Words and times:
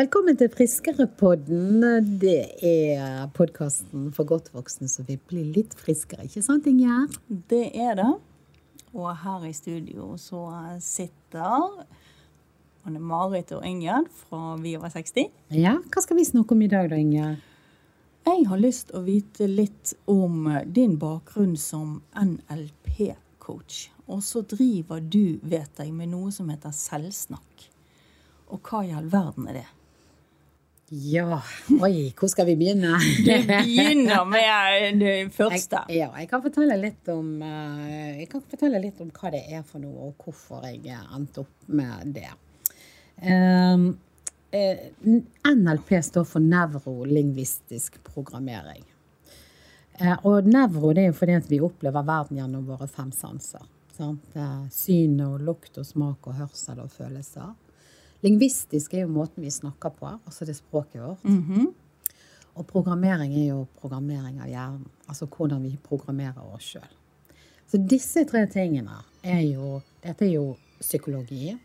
Velkommen 0.00 0.36
til 0.38 0.48
Friskerepodden. 0.48 1.82
Det 2.22 2.64
er 2.64 3.26
podkasten 3.36 4.06
for 4.16 4.24
godt 4.24 4.46
voksne 4.54 4.86
så 4.88 5.02
vi 5.04 5.18
blir 5.28 5.50
litt 5.52 5.74
friskere, 5.76 6.24
ikke 6.24 6.40
sant 6.40 6.68
Ingjerd? 6.70 7.18
Det 7.50 7.66
er 7.76 7.98
det. 7.98 8.06
Og 8.96 9.10
her 9.20 9.42
i 9.44 9.50
studio 9.52 10.14
så 10.16 10.40
sitter 10.80 11.82
Anne 12.88 13.02
Marit 13.10 13.52
og 13.52 13.66
Ingjerd 13.68 14.08
fra 14.22 14.54
Vi 14.62 14.72
over 14.78 14.88
60. 14.94 15.26
Ja, 15.52 15.74
Hva 15.92 16.04
skal 16.06 16.16
vi 16.16 16.24
snakke 16.30 16.56
om 16.56 16.62
i 16.64 16.70
dag 16.72 16.88
da, 16.88 16.96
Ingjerd? 16.96 17.42
Jeg 18.30 18.46
har 18.48 18.62
lyst 18.62 18.86
til 18.88 19.02
å 19.02 19.04
vite 19.04 19.50
litt 19.50 19.92
om 20.08 20.48
din 20.64 20.94
bakgrunn 21.02 21.58
som 21.60 21.98
NLP-coach. 22.14 23.82
Og 24.08 24.24
så 24.24 24.46
driver 24.54 25.04
du, 25.04 25.36
vet 25.42 25.84
jeg, 25.84 25.92
med 25.92 26.14
noe 26.14 26.32
som 26.32 26.48
heter 26.48 26.72
selvsnakk. 26.72 27.68
Og 28.48 28.64
hva 28.64 28.80
i 28.86 28.96
all 28.96 29.12
verden 29.12 29.50
er 29.52 29.60
det? 29.60 29.66
Ja, 30.90 31.36
oi, 31.78 32.10
hvor 32.18 32.26
skal 32.26 32.48
vi 32.48 32.56
begynne? 32.58 32.96
Du 33.22 33.28
begynner 33.46 34.24
med 34.26 34.96
det 34.98 35.28
første. 35.30 35.84
Jeg, 35.86 36.00
ja, 36.00 36.08
jeg 36.18 36.26
kan, 36.26 36.42
om, 37.14 37.28
eh, 37.46 38.18
jeg 38.18 38.26
kan 38.32 38.42
fortelle 38.42 38.80
litt 38.82 38.98
om 38.98 39.12
hva 39.14 39.30
det 39.30 39.44
er 39.54 39.62
for 39.62 39.78
noe, 39.78 40.08
og 40.08 40.24
hvorfor 40.24 40.66
jeg 40.66 40.98
endte 41.14 41.44
opp 41.44 41.70
med 41.70 42.10
det. 42.16 42.32
Um, 43.22 43.86
eh, 44.50 44.90
NLP 45.46 45.94
står 46.10 46.26
for 46.26 46.42
nevrolingvistisk 46.42 48.02
programmering. 48.10 48.82
Eh, 49.94 50.16
og 50.26 50.50
nevro 50.50 50.90
det 50.90 51.06
er 51.06 51.12
jo 51.12 51.18
fordi 51.22 51.38
at 51.38 51.50
vi 51.54 51.62
opplever 51.62 52.02
verden 52.02 52.42
gjennom 52.42 52.66
våre 52.66 52.90
fem 52.90 53.14
sanser. 53.14 53.62
Sant? 53.94 54.34
Syn 54.74 55.20
og 55.22 55.38
lukt 55.46 55.78
og 55.78 55.86
smak 55.86 56.26
og 56.26 56.40
hørsel 56.42 56.82
og 56.82 56.90
følelser. 56.90 57.54
Lingvistisk 58.24 58.94
er 58.94 59.06
jo 59.06 59.12
måten 59.14 59.44
vi 59.44 59.50
snakker 59.52 59.92
på, 59.96 60.08
altså 60.26 60.44
det 60.44 60.56
språket 60.58 61.00
vårt. 61.02 61.24
Mm 61.24 61.44
-hmm. 61.44 61.72
Og 62.54 62.66
programmering 62.66 63.34
er 63.34 63.46
jo 63.46 63.66
programmering 63.80 64.40
av 64.40 64.48
hjernen. 64.48 64.86
Altså 65.08 65.26
hvordan 65.26 65.62
vi 65.62 65.78
programmerer 65.82 66.54
oss 66.54 66.62
sjøl. 66.62 66.92
Så 67.70 67.78
disse 67.78 68.24
tre 68.24 68.46
tingene 68.46 69.04
er 69.22 69.40
jo 69.40 69.80
Dette 70.02 70.24
er 70.24 70.32
jo 70.32 70.56
psykologi. 70.80 71.58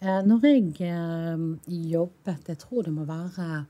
Eh, 0.00 0.22
når 0.26 0.46
jeg 0.46 0.80
eh, 0.80 1.38
jobbet 1.68 2.48
Jeg 2.48 2.58
tror 2.58 2.82
det 2.82 2.92
må 2.92 3.04
være 3.04 3.66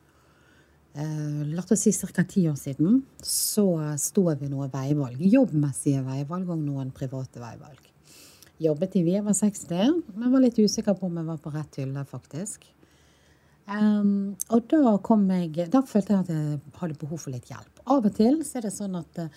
eh, 0.95 1.43
La 1.47 1.63
oss 1.63 1.81
si 1.81 1.93
ca. 1.93 2.23
ti 2.23 2.49
år 2.49 2.55
siden. 2.55 3.03
Så 3.23 3.97
sto 3.97 4.31
jeg 4.31 4.41
ved 4.41 4.51
noen 4.51 4.73
veivalg. 4.73 5.21
Jobbmessige 5.21 6.03
veivalg 6.03 6.49
og 6.49 6.59
noen 6.59 6.91
private 6.91 7.41
veivalg 7.41 7.90
jobbet 8.61 8.97
i 8.97 9.03
Vi 9.07 9.17
var 9.25 9.37
60, 9.37 10.03
men 10.15 10.33
var 10.33 10.45
litt 10.45 10.59
usikker 10.59 10.97
på 10.99 11.09
om 11.09 11.17
jeg 11.21 11.29
var 11.29 11.41
på 11.41 11.53
rett 11.55 11.81
hylle, 11.81 12.05
faktisk. 12.09 12.67
Um, 13.71 14.35
og 14.51 14.65
da 14.73 14.97
kom 15.05 15.29
jeg 15.31 15.69
Da 15.71 15.79
følte 15.87 16.17
jeg 16.17 16.25
at 16.25 16.31
jeg 16.33 16.61
hadde 16.81 16.99
behov 16.99 17.21
for 17.23 17.31
litt 17.31 17.53
hjelp. 17.53 17.83
Av 17.87 18.03
og 18.03 18.15
til 18.17 18.41
så 18.43 18.59
er 18.59 18.67
det 18.67 18.75
sånn 18.75 18.99
at 18.99 19.21
uh, 19.23 19.29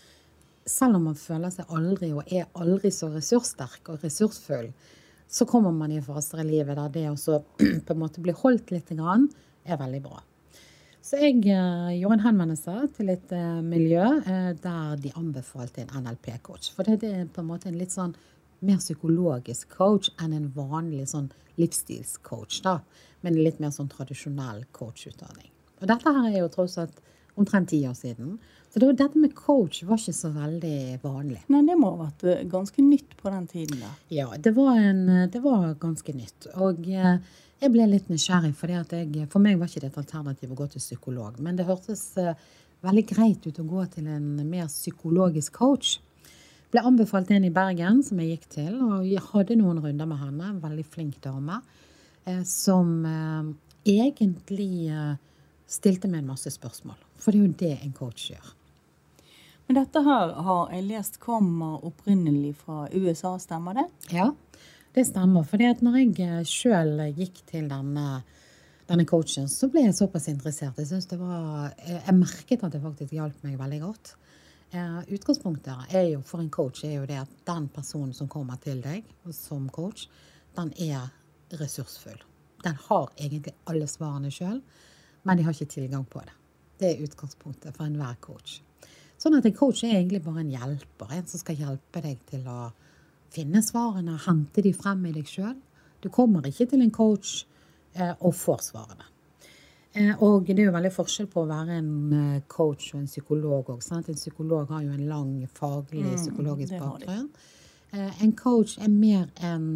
selv 0.66 0.98
om 0.98 1.10
man 1.12 1.20
føler 1.20 1.54
seg 1.54 1.70
aldri 1.76 2.10
og 2.16 2.32
er 2.34 2.48
aldri 2.58 2.90
så 2.94 3.12
ressurssterk 3.14 3.92
og 3.94 4.02
ressursfull, 4.02 4.72
så 5.30 5.46
kommer 5.50 5.74
man 5.76 5.92
i 5.94 6.02
faser 6.02 6.42
i 6.42 6.48
livet 6.48 6.80
der 6.80 6.94
det 6.96 7.06
å 7.12 7.40
på 7.86 7.94
en 7.94 8.02
måte 8.02 8.24
bli 8.24 8.34
holdt 8.38 8.74
litt 8.74 8.90
grann, 8.96 9.28
er 9.64 9.80
veldig 9.80 10.02
bra. 10.08 10.24
Så 11.04 11.20
jeg 11.20 11.44
uh, 11.52 11.92
gjorde 11.94 12.18
en 12.18 12.26
henvendelse 12.26 12.76
til 12.98 13.14
et 13.14 13.34
uh, 13.36 13.62
miljø 13.62 14.08
der 14.64 14.98
de 15.04 15.12
anbefalte 15.20 15.84
en 15.84 16.08
NLP-coach. 16.08 16.72
For 16.74 16.88
det, 16.88 17.02
det 17.04 17.14
er 17.20 17.30
på 17.30 17.44
en 17.44 17.52
måte 17.52 17.70
en 17.70 17.78
litt 17.78 17.94
sånn 17.94 18.16
mer 18.66 18.82
psykologisk 18.82 19.74
coach 19.78 20.12
enn 20.22 20.36
en 20.36 20.52
vanlig 20.56 21.08
sånn 21.12 21.32
livsstilscoach, 21.62 22.62
da. 22.66 22.80
Men 23.24 23.40
litt 23.40 23.60
mer 23.64 23.72
sånn 23.76 23.92
tradisjonell 23.92 24.66
coachutdanning. 24.76 25.52
Og 25.82 25.90
dette 25.92 26.16
her 26.16 26.30
er 26.32 26.42
jo 26.42 26.52
tross 26.52 26.80
alt 26.82 27.00
omtrent 27.40 27.72
ti 27.72 27.82
år 27.88 27.96
siden. 27.98 28.38
Så 28.74 28.82
det 28.82 28.92
dette 28.98 29.20
med 29.22 29.36
coach 29.38 29.84
var 29.86 30.00
ikke 30.02 30.16
så 30.18 30.32
veldig 30.34 31.00
vanlig. 31.04 31.44
Nei, 31.54 31.62
det 31.68 31.76
må 31.78 31.92
ha 31.94 32.08
vært 32.08 32.24
eh, 32.26 32.44
ganske 32.50 32.82
nytt 32.82 33.16
på 33.20 33.30
den 33.30 33.46
tiden 33.52 33.84
da. 33.84 33.92
Ja, 34.14 34.32
det 34.34 34.56
var, 34.58 34.80
en, 34.82 35.06
det 35.30 35.42
var 35.44 35.76
ganske 35.82 36.16
nytt. 36.18 36.48
Og 36.58 36.82
eh, 36.90 37.20
jeg 37.62 37.74
ble 37.74 37.86
litt 37.88 38.10
nysgjerrig, 38.10 38.56
for 38.58 38.74
for 39.30 39.44
meg 39.44 39.60
var 39.60 39.70
ikke 39.70 39.84
det 39.84 39.92
et 39.92 40.02
alternativ 40.02 40.52
å 40.52 40.58
gå 40.58 40.68
til 40.74 40.82
psykolog. 40.82 41.38
Men 41.40 41.60
det 41.60 41.68
hørtes 41.68 42.02
eh, 42.18 42.34
veldig 42.84 43.06
greit 43.14 43.46
ut 43.46 43.62
å 43.62 43.68
gå 43.70 43.86
til 43.94 44.10
en 44.10 44.26
mer 44.50 44.66
psykologisk 44.72 45.54
coach. 45.62 46.00
Ble 46.74 46.82
anbefalt 46.90 47.30
en 47.30 47.44
i 47.46 47.54
Bergen 47.54 48.00
som 48.02 48.18
jeg 48.18 48.32
gikk 48.32 48.46
til, 48.56 48.78
og 48.82 49.04
jeg 49.06 49.22
hadde 49.28 49.60
noen 49.60 49.78
runder 49.84 50.08
med 50.10 50.18
henne. 50.18 50.48
En 50.56 50.62
veldig 50.64 50.86
flink 50.90 51.20
dame. 51.22 51.60
Eh, 52.26 52.42
som 52.50 53.06
eh, 53.06 53.52
egentlig 53.94 54.90
eh, 54.90 55.14
stilte 55.70 56.10
meg 56.10 56.24
en 56.24 56.32
masse 56.32 56.50
spørsmål. 56.50 56.98
For 57.22 57.30
det 57.30 57.40
er 57.40 57.44
jo 57.44 57.58
det 57.60 57.74
en 57.76 57.94
coach 57.94 58.32
gjør. 58.32 58.54
Men 59.68 59.78
dette 59.80 60.02
her 60.04 60.34
har 60.48 60.74
jeg 60.74 60.88
lest 60.88 61.22
kommer 61.24 61.84
opprinnelig 61.86 62.56
fra 62.64 62.88
USA, 62.90 63.36
stemmer 63.40 63.78
det? 63.78 63.86
Ja, 64.16 64.32
det 64.98 65.06
stemmer. 65.08 65.46
For 65.46 65.62
når 65.62 66.00
jeg 66.02 66.50
sjøl 66.50 67.06
gikk 67.14 67.44
til 67.54 67.70
denne, 67.70 68.24
denne, 68.90 69.06
coachen, 69.06 69.46
så 69.46 69.70
ble 69.70 69.86
jeg 69.86 70.00
såpass 70.02 70.26
interessert. 70.34 70.82
Jeg, 70.82 71.06
det 71.06 71.22
var, 71.22 71.70
jeg 71.86 72.18
merket 72.18 72.66
at 72.66 72.74
det 72.74 72.82
faktisk 72.84 73.14
hjalp 73.14 73.46
meg 73.46 73.62
veldig 73.62 73.82
godt. 73.86 74.16
Eh, 74.74 75.00
utgangspunktet 75.08 75.94
jo 75.94 76.22
for 76.26 76.42
en 76.42 76.50
coach 76.50 76.84
er 76.84 76.96
jo 76.96 77.06
det 77.06 77.20
at 77.22 77.34
den 77.46 77.68
personen 77.70 78.14
som 78.18 78.28
kommer 78.28 78.58
til 78.58 78.80
deg 78.82 79.06
som 79.30 79.68
coach, 79.70 80.08
den 80.58 80.72
er 80.82 81.12
ressursfull. 81.60 82.18
Den 82.66 82.80
har 82.88 83.12
egentlig 83.20 83.54
alle 83.70 83.86
svarene 83.88 84.32
sjøl, 84.34 84.64
men 85.24 85.38
de 85.38 85.46
har 85.46 85.54
ikke 85.54 85.76
tilgang 85.76 86.08
på 86.10 86.24
det. 86.26 86.34
Det 86.80 86.90
er 86.90 87.06
utgangspunktet 87.06 87.78
for 87.78 87.86
enhver 87.86 88.18
coach. 88.24 88.64
Sånn 89.22 89.38
at 89.38 89.46
en 89.46 89.54
coach 89.54 89.84
er 89.86 90.00
egentlig 90.00 90.24
bare 90.26 90.42
en 90.42 90.52
hjelper. 90.56 91.14
En 91.14 91.30
som 91.30 91.44
skal 91.44 91.62
hjelpe 91.62 92.02
deg 92.02 92.26
til 92.32 92.50
å 92.50 92.72
finne 93.34 93.62
svarene, 93.62 94.18
hente 94.26 94.66
de 94.66 94.74
frem 94.74 95.06
i 95.06 95.14
deg 95.14 95.30
sjøl. 95.30 95.56
Du 96.02 96.10
kommer 96.10 96.50
ikke 96.50 96.72
til 96.74 96.82
en 96.82 96.92
coach 96.92 97.44
eh, 97.94 98.16
og 98.18 98.34
får 98.34 98.72
svarene. 98.72 99.13
Eh, 99.94 100.24
og 100.26 100.48
det 100.48 100.58
er 100.58 100.72
jo 100.72 100.74
veldig 100.74 100.90
forskjell 100.94 101.28
på 101.30 101.44
å 101.44 101.50
være 101.50 101.76
en 101.78 102.14
eh, 102.18 102.38
coach 102.50 102.96
og 102.96 103.04
en 103.04 103.10
psykolog 103.10 103.68
òg. 103.76 103.84
En 103.94 104.18
psykolog 104.18 104.72
har 104.74 104.82
jo 104.82 104.94
en 104.96 105.06
lang 105.06 105.34
faglig 105.54 106.08
mm, 106.08 106.16
psykologisk 106.18 106.80
bakgrunn. 106.82 107.28
Eh, 107.94 108.24
en 108.26 108.32
coach 108.34 108.80
er 108.82 108.90
mer 108.90 109.28
en, 109.46 109.68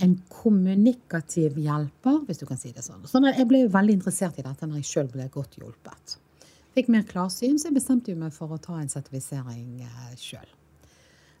en, 0.00 0.14
kommunikativ 0.32 1.58
hjelper, 1.60 2.22
hvis 2.24 2.40
du 2.40 2.46
kan 2.48 2.60
si 2.60 2.72
det 2.72 2.86
sånn. 2.86 3.04
Så 3.04 3.20
jeg 3.26 3.44
ble 3.50 3.66
jo 3.66 3.74
veldig 3.74 3.98
interessert 3.98 4.38
i 4.40 4.44
dette 4.46 4.68
når 4.68 4.80
jeg 4.80 4.88
sjøl 4.92 5.10
ble 5.12 5.26
godt 5.34 5.58
hjulpet. 5.60 6.16
Fikk 6.78 6.88
mer 6.94 7.04
klarsyn, 7.08 7.58
så 7.60 7.68
jeg 7.68 7.76
bestemte 7.76 8.14
meg 8.16 8.32
for 8.32 8.54
å 8.54 8.60
ta 8.62 8.78
en 8.80 8.88
sertifisering 8.88 9.82
sjøl. 10.20 10.46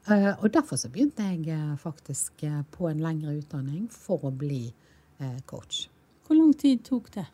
Og 0.08 0.46
derfor 0.50 0.80
så 0.80 0.88
begynte 0.90 1.24
jeg 1.24 1.76
faktisk 1.78 2.42
på 2.72 2.88
en 2.88 3.00
lengre 3.04 3.34
utdanning 3.36 3.86
for 3.92 4.24
å 4.24 4.32
bli 4.32 4.64
coach. 5.46 5.84
Hvor 6.26 6.40
lang 6.40 6.54
tid 6.58 6.80
tok 6.88 7.12
det? 7.14 7.26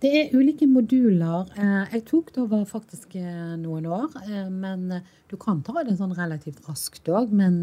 Det 0.00 0.10
er 0.16 0.30
ulike 0.32 0.64
moduler. 0.64 1.50
Eh, 1.60 1.90
jeg 1.92 2.06
tok 2.08 2.30
det 2.32 2.40
over 2.40 2.62
faktisk 2.68 3.18
eh, 3.20 3.56
noen 3.60 3.84
år. 3.84 4.14
Eh, 4.24 4.46
men 4.48 4.86
du 5.28 5.34
kan 5.40 5.60
ta 5.60 5.82
det 5.84 5.98
sånn 5.98 6.14
relativt 6.16 6.62
raskt 6.68 7.10
òg. 7.12 7.34
Men 7.36 7.60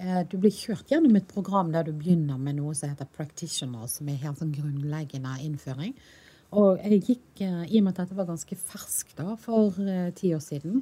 du 0.00 0.38
blir 0.40 0.54
kjørt 0.56 0.88
gjennom 0.88 1.18
et 1.18 1.26
program 1.28 1.74
der 1.74 1.84
du 1.84 1.90
begynner 1.92 2.38
med 2.40 2.56
noe 2.56 2.72
som 2.72 2.88
heter 2.88 3.04
practitioner, 3.12 3.84
som 3.92 4.08
er 4.08 4.22
helt 4.22 4.40
sånn 4.40 4.54
grunnleggende 4.54 5.34
innføring. 5.44 5.92
Og 6.56 6.80
jeg 6.80 7.02
gikk, 7.04 7.42
i 7.44 7.76
og 7.76 7.84
med 7.84 7.90
at 7.92 8.00
dette 8.06 8.16
var 8.16 8.30
ganske 8.30 8.56
ferskt 8.56 9.20
for 9.42 9.76
ti 10.16 10.30
år 10.32 10.40
siden, 10.40 10.80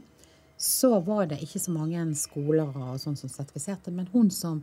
så 0.55 1.01
var 1.03 1.27
det 1.33 1.41
ikke 1.43 1.65
så 1.65 1.75
mange 1.75 2.05
skoler 2.15 2.71
og 2.71 3.03
sånn 3.03 3.19
som 3.19 3.33
sertifiserte. 3.33 3.91
Men 3.91 4.07
hun 4.15 4.31
som 4.31 4.63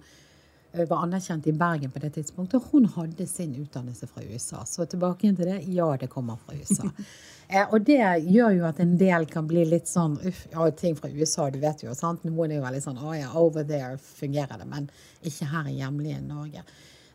var 0.90 1.06
anerkjent 1.06 1.48
i 1.48 1.54
Bergen 1.56 1.92
på 1.92 2.00
det 2.04 2.10
tidspunktet. 2.18 2.64
Hun 2.72 2.86
hadde 2.96 3.28
sin 3.28 3.56
utdannelse 3.56 4.08
fra 4.08 4.24
USA. 4.24 4.66
Så 4.66 4.86
tilbake 4.86 5.32
til 5.36 5.48
det. 5.48 5.62
Ja, 5.72 5.88
det 5.98 6.10
kommer 6.12 6.36
fra 6.46 6.56
USA. 6.56 6.90
eh, 7.48 7.64
og 7.72 7.86
det 7.88 8.02
gjør 8.28 8.58
jo 8.58 8.66
at 8.68 8.82
en 8.84 8.98
del 9.00 9.28
kan 9.32 9.48
bli 9.48 9.64
litt 9.70 9.88
sånn 9.88 10.18
uff, 10.20 10.44
ja, 10.52 10.68
ting 10.76 10.98
fra 11.00 11.12
USA, 11.14 11.48
du 11.50 11.62
vet 11.64 11.86
jo. 11.86 11.96
sant? 11.96 12.28
Noen 12.28 12.52
er 12.52 12.60
jo 12.60 12.66
veldig 12.68 12.84
sånn 12.84 13.00
å 13.00 13.16
ja, 13.16 13.32
over 13.40 13.64
there 13.64 13.96
fungerer 13.98 14.60
det, 14.60 14.68
men 14.68 14.92
ikke 15.24 15.50
her 15.54 15.72
i 15.72 15.80
hjemlige 15.80 16.20
Norge. 16.26 16.66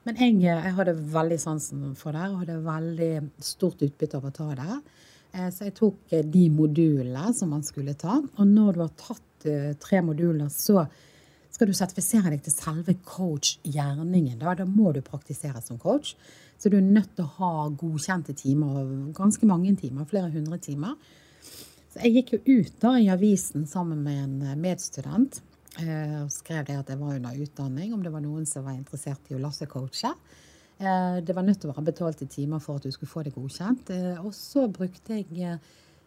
Men 0.08 0.16
jeg, 0.16 0.40
eh, 0.40 0.64
jeg, 0.64 0.74
hadde 0.80 0.96
veldig 1.18 1.38
sansen 1.42 1.92
for 2.00 2.16
det, 2.16 2.26
og 2.30 2.42
hadde 2.46 2.58
veldig 2.64 3.12
stort 3.44 3.84
utbytte 3.84 4.18
av 4.18 4.30
å 4.30 4.34
ta 4.40 4.50
det. 4.56 4.80
Eh, 5.32 5.50
så 5.54 5.68
jeg 5.68 5.76
tok 5.78 6.14
eh, 6.14 6.24
de 6.26 6.46
modulene 6.52 7.30
som 7.36 7.52
man 7.54 7.62
skulle 7.66 7.94
ta. 7.98 8.18
Og 8.18 8.46
når 8.48 8.76
du 8.76 8.82
har 8.84 8.94
tatt 8.98 9.48
eh, 9.48 9.72
tre 9.82 10.02
moduler, 10.04 10.50
så 10.52 10.84
skal 11.50 11.69
du 11.69 11.75
sertifisere 11.76 12.31
deg 12.32 12.44
til 12.44 12.55
selve 12.55 12.94
coach-gjerningen, 13.06 14.38
da, 14.41 14.55
da 14.58 14.67
må 14.69 14.93
du 14.94 15.02
praktisere 15.05 15.62
som 15.64 15.81
coach. 15.82 16.14
Så 16.61 16.70
du 16.70 16.76
er 16.76 16.85
nødt 16.85 17.14
til 17.17 17.25
å 17.25 17.35
ha 17.38 17.69
godkjente 17.73 18.35
timer, 18.37 18.85
ganske 19.17 19.49
mange 19.49 19.73
timer, 19.81 20.08
flere 20.08 20.31
hundre 20.35 20.61
timer. 20.62 20.97
Så 21.91 22.05
jeg 22.05 22.19
gikk 22.19 22.35
jo 22.35 22.61
ut 22.61 22.75
da 22.82 22.94
i 23.00 23.08
avisen 23.11 23.64
sammen 23.67 24.05
med 24.05 24.19
en 24.23 24.35
eh, 24.44 24.58
medstudent 24.61 25.41
eh, 25.82 26.20
og 26.20 26.31
skrev 26.31 26.69
det 26.69 26.76
at 26.79 26.93
jeg 26.93 27.00
var 27.00 27.17
under 27.17 27.41
utdanning, 27.43 27.94
om 27.96 28.05
det 28.05 28.12
var 28.14 28.23
noen 28.23 28.46
som 28.46 28.67
var 28.67 28.76
interessert 28.76 29.32
i 29.32 29.38
å 29.38 29.43
la 29.43 29.50
seg 29.55 29.73
coache. 29.73 30.12
Eh, 30.79 31.19
det 31.25 31.35
var 31.35 31.49
nødt 31.49 31.64
til 31.64 31.73
å 31.73 31.75
være 31.75 32.14
i 32.23 32.31
timer 32.31 32.62
for 32.62 32.79
at 32.79 32.87
du 32.87 32.94
skulle 32.94 33.11
få 33.11 33.25
det 33.26 33.35
godkjent. 33.35 33.91
Og 34.23 34.31
så 34.37 34.69
brukte 34.70 35.19
jeg 35.19 35.58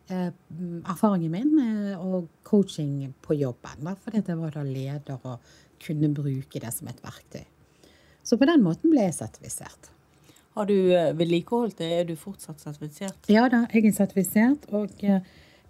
erfaringen 0.09 1.31
min 1.31 1.53
og 1.95 2.27
coaching 2.43 3.13
på 3.21 3.37
jobben. 3.39 3.87
Fordi 4.03 4.23
jeg 4.27 4.39
var 4.39 4.55
da 4.55 4.63
leder 4.67 5.17
og 5.23 5.39
kunne 5.83 6.13
bruke 6.15 6.59
det 6.59 6.73
som 6.73 6.87
et 6.91 7.01
verktøy. 7.03 7.45
Så 8.23 8.37
på 8.39 8.47
den 8.47 8.63
måten 8.63 8.91
ble 8.91 9.07
jeg 9.07 9.17
sertifisert. 9.17 9.89
Har 10.53 10.67
du 10.69 10.75
vedlikeholdt 11.17 11.79
det? 11.81 11.89
Er 11.91 12.03
du 12.07 12.13
fortsatt 12.15 12.61
sertifisert? 12.61 13.17
Ja 13.31 13.47
da, 13.51 13.65
jeg 13.73 13.89
er 13.89 13.95
sertifisert. 13.95 14.67
Og 14.71 14.91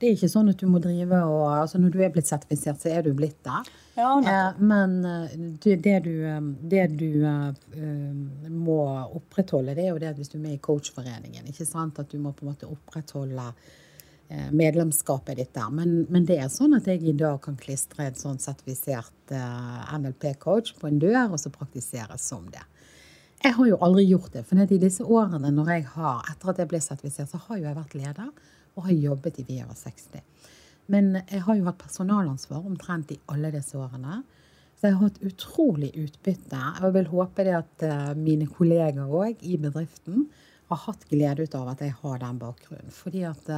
det 0.03 0.09
er 0.09 0.17
ikke 0.17 0.27
sånn 0.27 0.51
at 0.51 0.59
du 0.59 0.67
må 0.67 0.81
drive 0.83 1.21
og 1.23 1.45
altså 1.53 1.79
Når 1.79 1.93
du 1.93 2.01
er 2.03 2.11
blitt 2.11 2.27
sertifisert, 2.27 2.81
så 2.81 2.91
er 2.91 3.05
du 3.05 3.13
blitt 3.15 3.39
der. 3.47 3.69
Ja, 3.95 4.09
eh, 4.19 4.59
men 4.59 4.97
det, 5.63 5.77
det 5.85 5.99
du, 6.07 6.15
det 6.67 6.87
du 6.97 7.23
uh, 7.23 7.53
må 8.49 8.79
opprettholde, 9.05 9.75
det 9.77 9.85
er 9.85 9.93
jo 9.93 10.01
det 10.01 10.11
at 10.11 10.19
hvis 10.19 10.33
du 10.33 10.39
er 10.39 10.47
med 10.47 10.57
i 10.57 10.61
coachforeningen, 10.65 11.47
ikke 11.47 11.67
sant, 11.69 12.01
at 12.01 12.11
du 12.11 12.17
må 12.19 12.33
på 12.33 12.43
en 12.43 12.51
måte 12.51 12.69
opprettholde 12.69 13.47
medlemskapet 14.51 15.37
ditt 15.37 15.53
der. 15.53 15.69
Men, 15.73 16.03
men, 16.09 16.25
det 16.27 16.39
er 16.41 16.51
sånn 16.51 16.75
at 16.77 16.87
jeg 16.89 17.03
i 17.05 17.15
dag 17.17 17.39
kan 17.43 17.57
klistre 17.59 18.07
en 18.07 18.17
sånn 18.17 18.39
sertifisert 18.41 19.33
uh, 19.35 19.83
NLP-coach 19.97 20.75
på 20.79 20.89
en 20.89 20.99
dør, 21.01 21.33
og 21.33 21.41
så 21.41 21.51
praktisere 21.53 22.17
som 22.21 22.47
det. 22.53 22.63
Jeg 23.43 23.57
har 23.57 23.67
jo 23.67 23.79
aldri 23.83 24.05
gjort 24.07 24.33
det. 24.33 24.45
For 24.47 24.61
i 24.63 24.79
disse 24.79 25.03
årene 25.03 25.51
når 25.51 25.71
jeg 25.73 25.87
har, 25.97 26.21
etter 26.31 26.53
at 26.53 26.61
jeg 26.63 26.71
ble 26.71 26.79
sertifisert, 26.83 27.31
så 27.33 27.41
har 27.47 27.59
jo 27.59 27.67
jeg 27.67 27.79
vært 27.79 27.97
leder 27.99 28.29
og 28.73 28.85
har 28.87 28.95
jobbet 28.95 29.41
i 29.41 29.47
Vi 29.49 29.57
over 29.61 29.75
60. 29.77 30.23
Men 30.93 31.11
jeg 31.19 31.43
har 31.45 31.57
jo 31.57 31.65
hatt 31.67 31.81
personalansvar 31.81 32.63
omtrent 32.63 33.11
i 33.13 33.19
alle 33.31 33.51
disse 33.53 33.77
årene. 33.77 34.21
Så 34.79 34.87
jeg 34.87 34.95
har 34.95 35.09
hatt 35.09 35.21
utrolig 35.27 35.91
utbytte. 35.99 36.61
Og 36.81 36.95
vil 36.95 37.11
håpe 37.11 37.45
det 37.45 37.57
at 37.59 37.85
uh, 37.85 38.13
mine 38.17 38.47
kolleger 38.49 39.11
òg 39.11 39.43
i 39.43 39.59
bedriften 39.61 40.25
har 40.71 40.81
hatt 40.87 41.05
glede 41.11 41.45
ut 41.45 41.59
av 41.59 41.73
at 41.73 41.83
jeg 41.83 41.93
har 41.99 42.23
den 42.23 42.39
bakgrunnen. 42.41 42.95
Fordi 42.95 43.27
at 43.27 43.51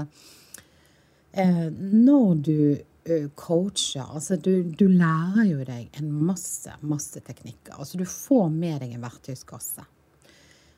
uh, 1.38 1.68
når 1.72 2.36
du 2.46 2.60
eh, 3.06 3.28
coacher 3.36 4.06
altså 4.06 4.36
du, 4.36 4.64
du, 4.64 4.88
lærer 4.90 5.46
jo 5.50 5.66
deg 5.68 6.00
en 6.00 6.12
masse, 6.30 6.72
masse 6.82 7.22
teknikker. 7.22 7.78
Altså 7.78 8.00
du 8.02 8.06
får 8.10 8.50
med 8.54 8.82
deg 8.84 8.96
en 8.96 9.06
verktøyskasse. 9.06 9.86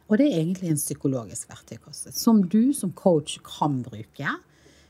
Og 0.07 0.19
det 0.19 0.29
er 0.29 0.39
egentlig 0.39 0.71
en 0.71 0.79
psykologisk 0.79 1.49
verktøykasse 1.51 2.13
som 2.15 2.43
du 2.47 2.71
som 2.75 2.93
coach 2.95 3.39
kan 3.45 3.81
bruke. 3.83 4.35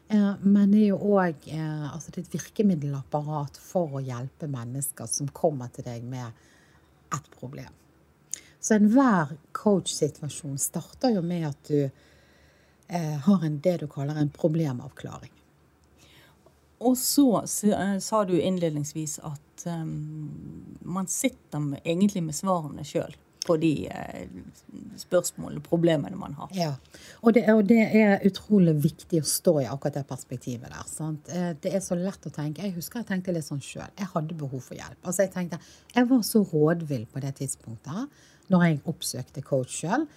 Eh, 0.08 0.34
men 0.42 0.72
det 0.72 0.86
er 0.86 0.92
jo 0.92 1.16
òg 1.18 1.50
eh, 1.52 1.88
altså 1.90 2.14
et 2.16 2.30
virkemiddelapparat 2.32 3.58
for 3.60 3.98
å 3.98 4.04
hjelpe 4.04 4.50
mennesker 4.52 5.10
som 5.12 5.32
kommer 5.36 5.72
til 5.74 5.88
deg 5.88 6.06
med 6.08 6.46
et 7.16 7.32
problem. 7.34 7.74
Så 8.60 8.78
enhver 8.78 9.36
coach-situasjon 9.56 10.58
starter 10.60 11.16
jo 11.16 11.24
med 11.26 11.48
at 11.50 11.70
du 11.70 11.82
eh, 11.84 13.18
har 13.28 13.44
en, 13.46 13.60
det 13.64 13.78
du 13.84 13.88
kaller 13.92 14.20
en 14.20 14.32
problemavklaring. 14.34 15.34
Og 16.80 16.98
så 17.00 17.44
sa 17.48 18.24
du 18.28 18.36
innledningsvis 18.38 19.18
at 19.26 19.64
um, 19.66 20.68
man 20.86 21.08
sitter 21.10 21.64
med, 21.64 21.82
egentlig 21.86 22.22
med 22.28 22.38
svarene 22.38 22.86
sjøl 22.86 23.16
på 23.48 23.56
de 23.62 23.72
eh, 23.88 24.28
spørsmålene, 25.00 25.62
problemene 25.64 26.18
man 26.20 26.36
har. 26.38 26.52
Ja, 26.56 26.74
og 27.22 27.36
det, 27.38 27.46
og 27.54 27.64
det, 27.70 27.80
er 27.96 28.24
utrolig 28.28 28.74
viktig 28.84 29.22
å 29.24 29.28
stå 29.28 29.54
i 29.62 29.68
akkurat 29.70 30.02
det 30.02 30.06
perspektivet 30.10 30.68
der. 30.74 30.88
Sant? 30.92 31.30
Eh, 31.32 31.54
det 31.64 31.72
er 31.78 31.84
så 31.84 31.96
lett 32.00 32.28
å 32.28 32.34
tenke. 32.34 32.66
Jeg 32.66 32.76
husker 32.76 33.02
jeg 33.02 33.10
tenkte 33.14 33.36
litt 33.36 33.48
sånn 33.48 33.64
sjøl. 33.64 33.88
Jeg 33.98 34.12
hadde 34.14 34.38
behov 34.38 34.66
for 34.66 34.76
hjelp. 34.76 35.00
Altså 35.04 35.26
Jeg 35.26 35.34
tenkte, 35.36 35.62
jeg 35.96 36.10
var 36.12 36.26
så 36.28 36.44
rådvill 36.44 37.06
på 37.14 37.24
det 37.24 37.38
tidspunktet 37.40 38.24
når 38.52 38.66
jeg 38.66 38.82
oppsøkte 38.92 39.46
coach 39.48 39.80
sjøl. 39.82 40.08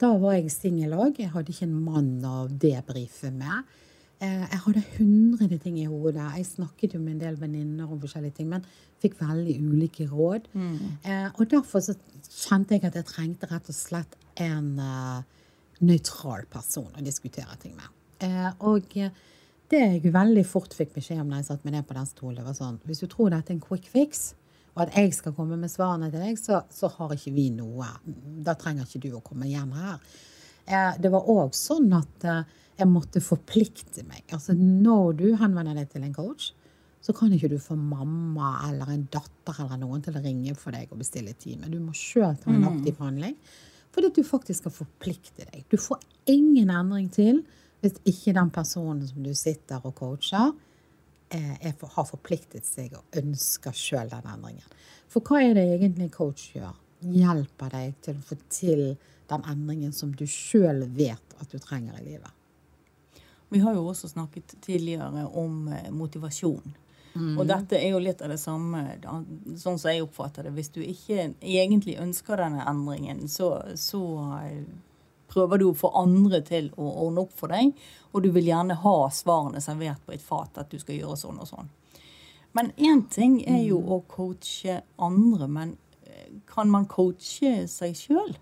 Da 0.00 0.10
var 0.20 0.36
jeg 0.36 0.52
singel 0.52 0.96
òg. 0.98 1.22
Jeg 1.22 1.32
hadde 1.32 1.54
ikke 1.54 1.68
en 1.68 1.80
mann 1.86 2.12
å 2.26 2.36
debrife 2.48 3.32
med. 3.32 3.74
Eh, 4.22 4.44
jeg 4.46 4.60
hadde 4.66 4.82
hundre 4.96 5.58
ting 5.58 5.78
i 5.80 5.88
hodet. 5.90 6.22
Jeg 6.38 6.46
snakket 6.46 6.94
jo 6.94 7.00
med 7.02 7.16
en 7.16 7.22
del 7.24 7.38
venninner 7.40 7.90
om 7.90 8.00
forskjellige 8.00 8.38
ting, 8.38 8.48
men 8.52 8.64
fikk 9.02 9.18
veldig 9.20 9.56
ulike 9.60 10.06
råd. 10.10 10.48
Mm. 10.54 10.76
Eh, 11.02 11.28
og 11.34 11.50
derfor 11.50 11.82
så 11.84 11.96
kjente 12.30 12.76
jeg 12.76 12.86
at 12.86 12.98
jeg 13.00 13.08
trengte 13.10 13.50
rett 13.50 13.68
og 13.68 13.76
slett 13.76 14.14
en 14.40 14.72
uh, 14.80 15.20
nøytral 15.84 16.46
person 16.50 16.88
å 16.90 17.02
diskutere 17.04 17.54
ting 17.62 17.76
med. 17.76 17.90
og 18.64 18.88
det 19.70 19.80
jeg 19.80 20.12
veldig 20.14 20.42
fort 20.46 20.74
fikk 20.74 20.94
beskjed 20.96 21.20
om 21.20 21.28
når 21.28 21.42
jeg 21.42 21.46
satt 21.50 21.66
meg 21.66 21.74
ned 21.76 21.86
på 21.86 21.94
den 21.94 22.08
stolen, 22.08 22.44
var 22.46 22.56
sånn 22.56 22.80
Hvis 22.86 23.02
du 23.02 23.06
tror 23.10 23.30
dette 23.30 23.52
er 23.52 23.56
en 23.58 23.62
quick 23.62 23.86
fix, 23.90 24.32
og 24.74 24.82
at 24.86 24.96
jeg 24.96 25.12
skal 25.14 25.34
komme 25.36 25.58
med 25.60 25.70
svarene 25.70 26.10
til 26.10 26.24
deg, 26.24 26.38
så, 26.40 26.62
så 26.70 26.90
har 26.96 27.14
ikke 27.14 27.34
vi 27.36 27.46
noe. 27.54 27.86
Da 28.42 28.56
trenger 28.58 28.88
ikke 28.88 29.04
du 29.04 29.18
å 29.18 29.22
komme 29.22 29.46
igjen 29.46 29.70
her. 29.76 30.02
det 30.98 31.12
var 31.12 31.30
òg 31.30 31.54
sånn 31.54 31.92
at 31.94 32.26
jeg 32.78 32.90
måtte 32.90 33.22
forplikte 33.22 34.04
meg. 34.08 34.24
Altså 34.34 34.54
Når 34.58 35.18
du 35.20 35.26
henvender 35.38 35.76
deg 35.78 35.90
til 35.92 36.06
en 36.06 36.14
coach, 36.14 36.52
så 37.04 37.12
kan 37.12 37.32
ikke 37.36 37.50
du 37.52 37.58
få 37.60 37.76
mamma 37.76 38.54
eller 38.70 38.94
en 38.94 39.04
datter 39.12 39.58
eller 39.60 39.78
noen 39.82 40.02
til 40.02 40.16
å 40.16 40.22
ringe 40.24 40.54
for 40.56 40.72
deg 40.72 40.90
og 40.90 41.02
bestille 41.02 41.34
time. 41.36 41.68
Du 41.68 41.76
må 41.82 41.92
sjøl 41.96 42.38
ta 42.40 42.48
en 42.50 42.62
mm. 42.62 42.70
aktiv 42.70 43.02
handling. 43.04 43.34
Fordi 43.94 44.08
at 44.10 44.16
du 44.18 44.26
faktisk 44.26 44.64
skal 44.64 44.74
forplikte 44.74 45.44
deg. 45.50 45.66
Du 45.70 45.76
får 45.78 46.00
ingen 46.32 46.72
endring 46.72 47.10
til 47.14 47.42
hvis 47.84 47.98
ikke 48.08 48.32
den 48.38 48.50
personen 48.50 49.04
som 49.06 49.20
du 49.22 49.34
sitter 49.36 49.84
og 49.84 49.92
coacher, 49.98 50.54
er, 51.34 51.72
for, 51.76 51.90
har 51.96 52.06
forpliktet 52.08 52.66
seg 52.66 52.94
og 52.96 53.18
ønsker 53.18 53.74
sjøl 53.76 54.08
den 54.12 54.28
endringen. 54.30 54.74
For 55.10 55.24
hva 55.24 55.42
er 55.42 55.56
det 55.58 55.64
egentlig 55.76 56.08
coach 56.14 56.52
gjør? 56.54 56.72
Hjelper 57.04 57.74
deg 57.74 57.98
til 58.04 58.16
å 58.16 58.24
få 58.24 58.38
til 58.48 58.84
den 59.28 59.44
endringen 59.50 59.92
som 59.92 60.14
du 60.16 60.24
sjøl 60.30 60.86
vet 60.96 61.36
at 61.40 61.52
du 61.52 61.60
trenger 61.60 61.98
i 62.00 62.06
livet. 62.06 62.30
Vi 63.52 63.60
har 63.62 63.74
jo 63.76 63.84
også 63.90 64.08
snakket 64.08 64.56
tidligere 64.64 65.26
om 65.26 65.68
eh, 65.68 65.90
motivasjon. 65.92 66.74
Mm. 67.14 67.36
Og 67.38 67.46
dette 67.46 67.78
er 67.78 67.92
jo 67.92 68.00
litt 68.02 68.22
av 68.26 68.32
det 68.32 68.40
samme, 68.42 68.96
sånn 69.54 69.78
som 69.78 69.90
jeg 69.90 70.02
oppfatter 70.02 70.48
det. 70.48 70.54
Hvis 70.56 70.72
du 70.74 70.80
ikke 70.82 71.28
egentlig 71.38 71.94
ønsker 72.02 72.42
denne 72.42 72.64
endringen, 72.66 73.28
så, 73.30 73.52
så 73.78 74.02
eh, 74.40 74.64
prøver 75.30 75.62
du 75.62 75.68
å 75.68 75.76
få 75.78 75.92
andre 75.98 76.42
til 76.46 76.72
å 76.74 76.88
ordne 77.06 77.24
opp 77.24 77.36
for 77.38 77.54
deg. 77.54 77.70
Og 78.12 78.24
du 78.24 78.32
vil 78.34 78.50
gjerne 78.50 78.78
ha 78.82 78.96
svarene 79.14 79.62
servert 79.62 80.02
på 80.06 80.16
et 80.16 80.22
fat, 80.24 80.58
at 80.58 80.70
du 80.70 80.80
skal 80.82 80.98
gjøre 80.98 81.20
sånn 81.20 81.40
og 81.42 81.50
sånn. 81.50 81.70
Men 82.54 82.70
én 82.76 83.02
ting 83.10 83.40
er 83.50 83.62
jo 83.66 83.80
mm. 83.82 83.92
å 83.94 84.00
coache 84.10 84.80
andre, 85.02 85.48
men 85.50 85.76
eh, 86.06 86.34
kan 86.50 86.70
man 86.70 86.90
coache 86.90 87.64
seg 87.70 87.94
sjøl? 87.98 88.34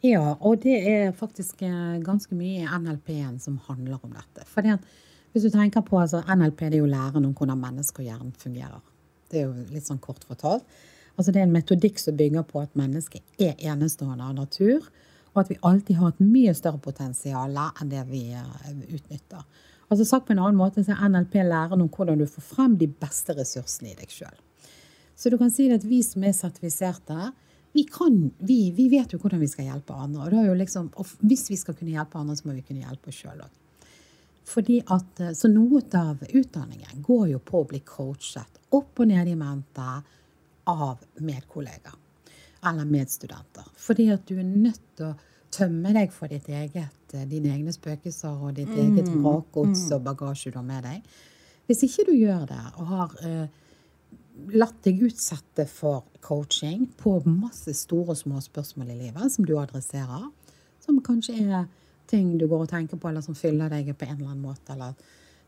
Ja, 0.00 0.36
og 0.40 0.62
det 0.62 0.78
er 0.88 1.10
faktisk 1.12 1.60
eh, 1.66 1.98
ganske 2.04 2.36
mye 2.36 2.62
i 2.62 2.68
NLP-en 2.68 3.36
som 3.42 3.58
handler 3.66 3.98
om 4.00 4.14
dette. 4.16 4.46
For 4.48 4.64
hvis 4.64 5.44
du 5.44 5.50
tenker 5.52 5.84
på 5.84 5.98
altså, 6.00 6.22
NLP, 6.24 6.62
det 6.70 6.78
er 6.78 6.84
jo 6.84 6.88
læren 6.88 7.26
om 7.28 7.34
hvordan 7.36 7.60
mennesker 7.60 8.02
og 8.02 8.08
hjernen 8.08 8.32
fungerer. 8.40 8.80
Det 9.30 9.42
er 9.42 9.50
jo 9.50 9.74
litt 9.74 9.86
sånn 9.86 10.00
kort 10.02 10.24
fortalt. 10.26 10.64
Altså, 11.16 11.34
det 11.34 11.42
er 11.42 11.48
en 11.48 11.52
metodikk 11.52 12.00
som 12.00 12.16
bygger 12.16 12.46
på 12.48 12.62
at 12.62 12.78
mennesket 12.78 13.44
er 13.44 13.60
enestående 13.60 14.24
av 14.24 14.38
natur, 14.38 14.88
og 15.34 15.42
at 15.44 15.50
vi 15.52 15.60
alltid 15.68 16.00
har 16.00 16.14
et 16.14 16.22
mye 16.24 16.54
større 16.56 16.80
potensial 16.82 17.58
enn 17.60 17.92
det 17.92 18.06
vi 18.08 18.24
eh, 18.32 18.70
utnytter. 18.88 19.44
Altså 19.90 20.06
Sagt 20.06 20.28
på 20.28 20.32
en 20.32 20.40
annen 20.40 20.58
måte 20.58 20.82
så 20.86 20.94
er 20.94 21.10
NLP 21.10 21.42
læren 21.44 21.82
om 21.82 21.90
hvordan 21.92 22.18
du 22.22 22.26
får 22.30 22.46
frem 22.46 22.76
de 22.78 22.88
beste 22.88 23.34
ressursene 23.36 23.92
i 23.92 23.98
deg 23.98 24.10
sjøl. 24.14 24.36
Så 25.18 25.30
du 25.30 25.36
kan 25.36 25.50
si 25.52 25.66
at 25.74 25.84
vi 25.84 26.00
som 26.06 26.24
er 26.24 26.32
sertifiserte, 26.32 27.32
vi, 27.72 27.84
kan, 27.84 28.30
vi, 28.38 28.70
vi, 28.76 28.88
vet 28.88 29.12
jo 29.12 29.20
hvordan 29.22 29.40
vi 29.40 29.48
skal 29.48 29.68
hjelpe 29.68 29.94
andre. 29.94 30.26
Og, 30.50 30.56
liksom, 30.58 30.90
og, 30.98 31.14
hvis 31.22 31.46
vi 31.52 31.58
skal 31.60 31.76
kunne 31.78 31.94
hjelpe 31.94 32.18
andre, 32.18 32.36
så 32.36 32.48
må 32.48 32.56
vi 32.56 32.66
kunne 32.66 32.82
hjelpe 32.82 33.12
oss 33.12 33.22
sjøl 33.22 33.42
òg. 33.44 33.56
Eh, 34.50 35.32
så 35.34 35.48
noe 35.52 35.82
av 35.94 36.24
utdanningen 36.26 37.02
går 37.06 37.28
jo 37.36 37.38
på 37.38 37.62
å 37.62 37.68
bli 37.70 37.82
coachet 37.86 38.58
opp 38.74 39.02
og 39.02 39.10
ned 39.10 39.30
i 39.30 39.36
mente 39.38 39.88
av 40.70 41.04
medkollegaer 41.22 41.98
eller 42.66 42.84
medstudenter. 42.84 43.64
Fordi 43.76 44.10
at 44.12 44.26
du 44.28 44.38
er 44.38 44.44
nødt 44.44 44.82
til 44.98 45.12
å 45.12 45.14
tømme 45.50 45.94
deg 45.96 46.12
for 46.14 46.30
ditt 46.30 46.48
eget, 46.48 47.14
eh, 47.14 47.26
dine 47.30 47.54
egne 47.54 47.72
spøkelser 47.74 48.34
og 48.34 48.54
ditt 48.58 48.70
mm. 48.70 48.80
eget 48.84 49.08
vrakgods 49.14 49.86
mm. 49.86 49.94
og 49.96 50.04
bagasje 50.10 50.52
du 50.52 50.58
har 50.60 50.66
med 50.66 50.84
deg. 50.86 51.16
Hvis 51.70 51.84
ikke 51.86 52.10
du 52.10 52.14
gjør 52.18 52.46
det 52.50 52.62
og 52.82 52.86
har 52.90 53.12
uh, 53.22 53.69
latt 54.54 54.82
deg 54.86 55.02
utsette 55.06 55.66
for 55.70 56.04
coaching 56.24 56.86
på 57.00 57.16
masse 57.26 57.74
store 57.78 58.14
og 58.14 58.20
små 58.20 58.42
spørsmål 58.44 58.92
i 58.92 58.98
livet 59.06 59.32
som 59.34 59.46
du 59.46 59.56
adresserer. 59.60 60.28
Som 60.80 61.00
kanskje 61.04 61.36
er 61.44 61.66
ting 62.10 62.36
du 62.38 62.46
går 62.50 62.64
og 62.64 62.70
tenker 62.70 62.98
på, 62.98 63.08
eller 63.08 63.24
som 63.24 63.38
fyller 63.38 63.70
deg 63.70 63.92
på 63.94 64.08
en 64.08 64.16
eller 64.16 64.32
annen 64.32 64.44
måte. 64.44 64.74
eller 64.74 64.94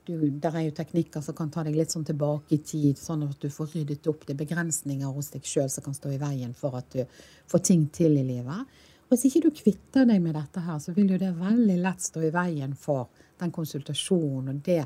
du, 0.06 0.16
der 0.42 0.56
er 0.58 0.64
jo 0.66 0.74
teknikker 0.74 1.22
som 1.22 1.36
kan 1.38 1.50
ta 1.54 1.62
deg 1.62 1.76
litt 1.78 1.92
sånn 1.94 2.06
tilbake 2.06 2.56
i 2.56 2.62
tid, 2.66 2.98
sånn 2.98 3.22
at 3.28 3.38
du 3.42 3.48
får 3.50 3.76
ryddet 3.76 4.08
opp. 4.10 4.24
Det 4.26 4.34
er 4.34 4.40
begrensninger 4.40 5.12
hos 5.14 5.30
deg 5.34 5.46
sjøl 5.46 5.68
som 5.70 5.84
kan 5.84 5.94
stå 5.94 6.10
i 6.14 6.18
veien 6.22 6.54
for 6.58 6.74
at 6.78 6.88
du 6.94 7.04
får 7.50 7.62
ting 7.68 7.84
til 7.94 8.16
i 8.18 8.24
livet. 8.26 8.72
Og 9.06 9.14
hvis 9.14 9.28
ikke 9.28 9.44
du 9.46 9.54
kvitter 9.54 10.08
deg 10.08 10.22
med 10.24 10.34
dette 10.34 10.62
her, 10.64 10.80
så 10.82 10.94
vil 10.96 11.14
jo 11.14 11.20
det 11.20 11.30
veldig 11.38 11.78
lett 11.84 12.02
stå 12.02 12.24
i 12.26 12.32
veien 12.34 12.74
for 12.74 13.12
den 13.42 13.54
konsultasjonen 13.54 14.54
og 14.56 14.62
det 14.66 14.82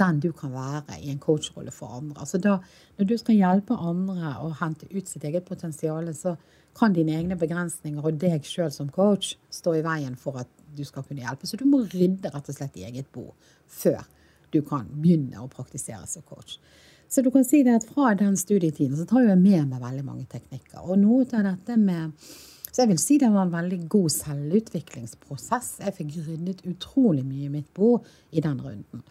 den 0.00 0.20
du 0.22 0.30
kan 0.36 0.52
være 0.54 0.98
i 1.00 1.12
en 1.12 1.20
coachrolle 1.22 1.72
for 1.74 1.94
andre. 2.00 2.18
Altså 2.20 2.40
da, 2.42 2.58
når 2.98 3.08
du 3.10 3.16
skal 3.20 3.38
hjelpe 3.38 3.78
andre 3.78 4.34
å 4.42 4.50
hente 4.60 4.88
ut 4.92 5.10
sitt 5.10 5.24
eget 5.24 5.46
potensial, 5.48 6.10
så 6.16 6.36
kan 6.74 6.94
dine 6.94 7.14
egne 7.14 7.38
begrensninger 7.38 8.02
og 8.02 8.18
deg 8.18 8.46
sjøl 8.48 8.72
som 8.74 8.90
coach 8.90 9.34
stå 9.52 9.76
i 9.78 9.84
veien 9.86 10.16
for 10.18 10.42
at 10.42 10.50
du 10.74 10.82
skal 10.86 11.04
kunne 11.06 11.22
hjelpe. 11.22 11.46
Så 11.46 11.58
du 11.60 11.66
må 11.68 11.84
rydde 11.86 12.32
rett 12.34 12.50
og 12.50 12.56
slett 12.56 12.78
i 12.80 12.86
eget 12.88 13.12
bo 13.14 13.30
før 13.70 14.02
du 14.54 14.60
kan 14.66 14.88
begynne 14.90 15.42
å 15.42 15.50
praktisere 15.50 16.06
som 16.10 16.24
coach. 16.26 16.58
Så 17.08 17.22
du 17.22 17.30
kan 17.30 17.44
si 17.46 17.62
det 17.62 17.76
at 17.78 17.86
fra 17.86 18.14
den 18.18 18.36
studietiden 18.38 18.96
så 18.98 19.06
tar 19.06 19.26
jeg 19.28 19.38
med 19.38 19.68
meg 19.70 19.82
veldig 19.82 20.04
mange 20.06 20.26
teknikker. 20.30 20.82
Og 20.82 20.98
noe 20.98 21.26
av 21.30 21.46
dette 21.46 21.78
med 21.78 22.12
Så 22.74 22.82
jeg 22.82 22.90
vil 22.90 22.98
si 22.98 23.16
det 23.22 23.28
var 23.30 23.44
en 23.46 23.52
veldig 23.52 23.76
god 23.86 24.10
selvutviklingsprosess. 24.10 25.68
Jeg 25.78 25.94
fikk 25.94 26.08
ryddet 26.26 26.64
utrolig 26.66 27.22
mye 27.22 27.46
i 27.46 27.52
mitt 27.52 27.68
bo 27.70 28.00
i 28.34 28.42
den 28.42 28.58
runden. 28.58 29.04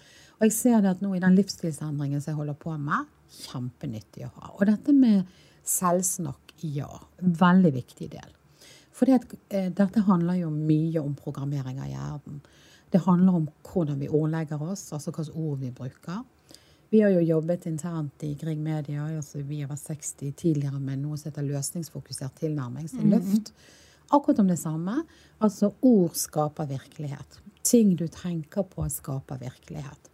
Og 0.44 0.50
jeg 0.50 0.56
ser 0.58 0.82
det 0.84 0.90
at 0.98 1.02
nå 1.04 1.14
i 1.16 1.22
den 1.24 1.38
livsstilsendringen 1.38 2.20
som 2.20 2.34
jeg 2.34 2.40
holder 2.42 2.56
på 2.60 2.74
med, 2.76 3.08
kjempenyttig 3.32 4.26
å 4.28 4.32
ha. 4.42 4.50
Og 4.58 4.66
dette 4.68 4.92
med 4.92 5.22
selvsnakk, 5.64 6.52
ja. 6.68 6.90
Veldig 7.24 7.72
viktig 7.78 8.10
del. 8.12 8.34
For 8.92 9.08
det, 9.08 9.38
eh, 9.56 9.70
dette 9.72 10.04
handler 10.04 10.42
jo 10.42 10.50
mye 10.52 11.00
om 11.00 11.16
programmering 11.16 11.80
av 11.80 11.88
hjernen. 11.88 12.44
Det 12.92 13.06
handler 13.08 13.40
om 13.40 13.48
hvordan 13.64 14.04
vi 14.04 14.12
ordlegger 14.12 14.62
oss, 14.62 14.92
altså 14.92 15.16
hvilke 15.16 15.32
ord 15.32 15.60
vi 15.64 15.72
bruker. 15.72 16.26
Vi 16.92 17.00
har 17.02 17.16
jo 17.16 17.24
jobbet 17.24 17.66
internt 17.66 18.22
i 18.28 18.36
Grieg 18.36 18.60
Media, 18.60 19.08
altså 19.16 19.42
vi 19.48 19.64
var 19.64 19.80
60 19.80 20.36
tidligere 20.36 20.80
med 20.80 21.00
noe 21.00 21.18
som 21.18 21.32
heter 21.32 21.48
løsningsfokusert 21.48 22.36
tilnærming, 22.44 22.92
så 22.92 23.00
løft. 23.00 23.54
Akkurat 24.12 24.40
om 24.44 24.48
det 24.52 24.60
samme. 24.60 25.06
Altså 25.40 25.72
ord 25.82 26.14
skaper 26.14 26.68
virkelighet. 26.68 27.40
Ting 27.64 27.96
du 27.96 28.08
tenker 28.08 28.68
på, 28.68 28.90
skaper 28.90 29.40
virkelighet. 29.40 30.10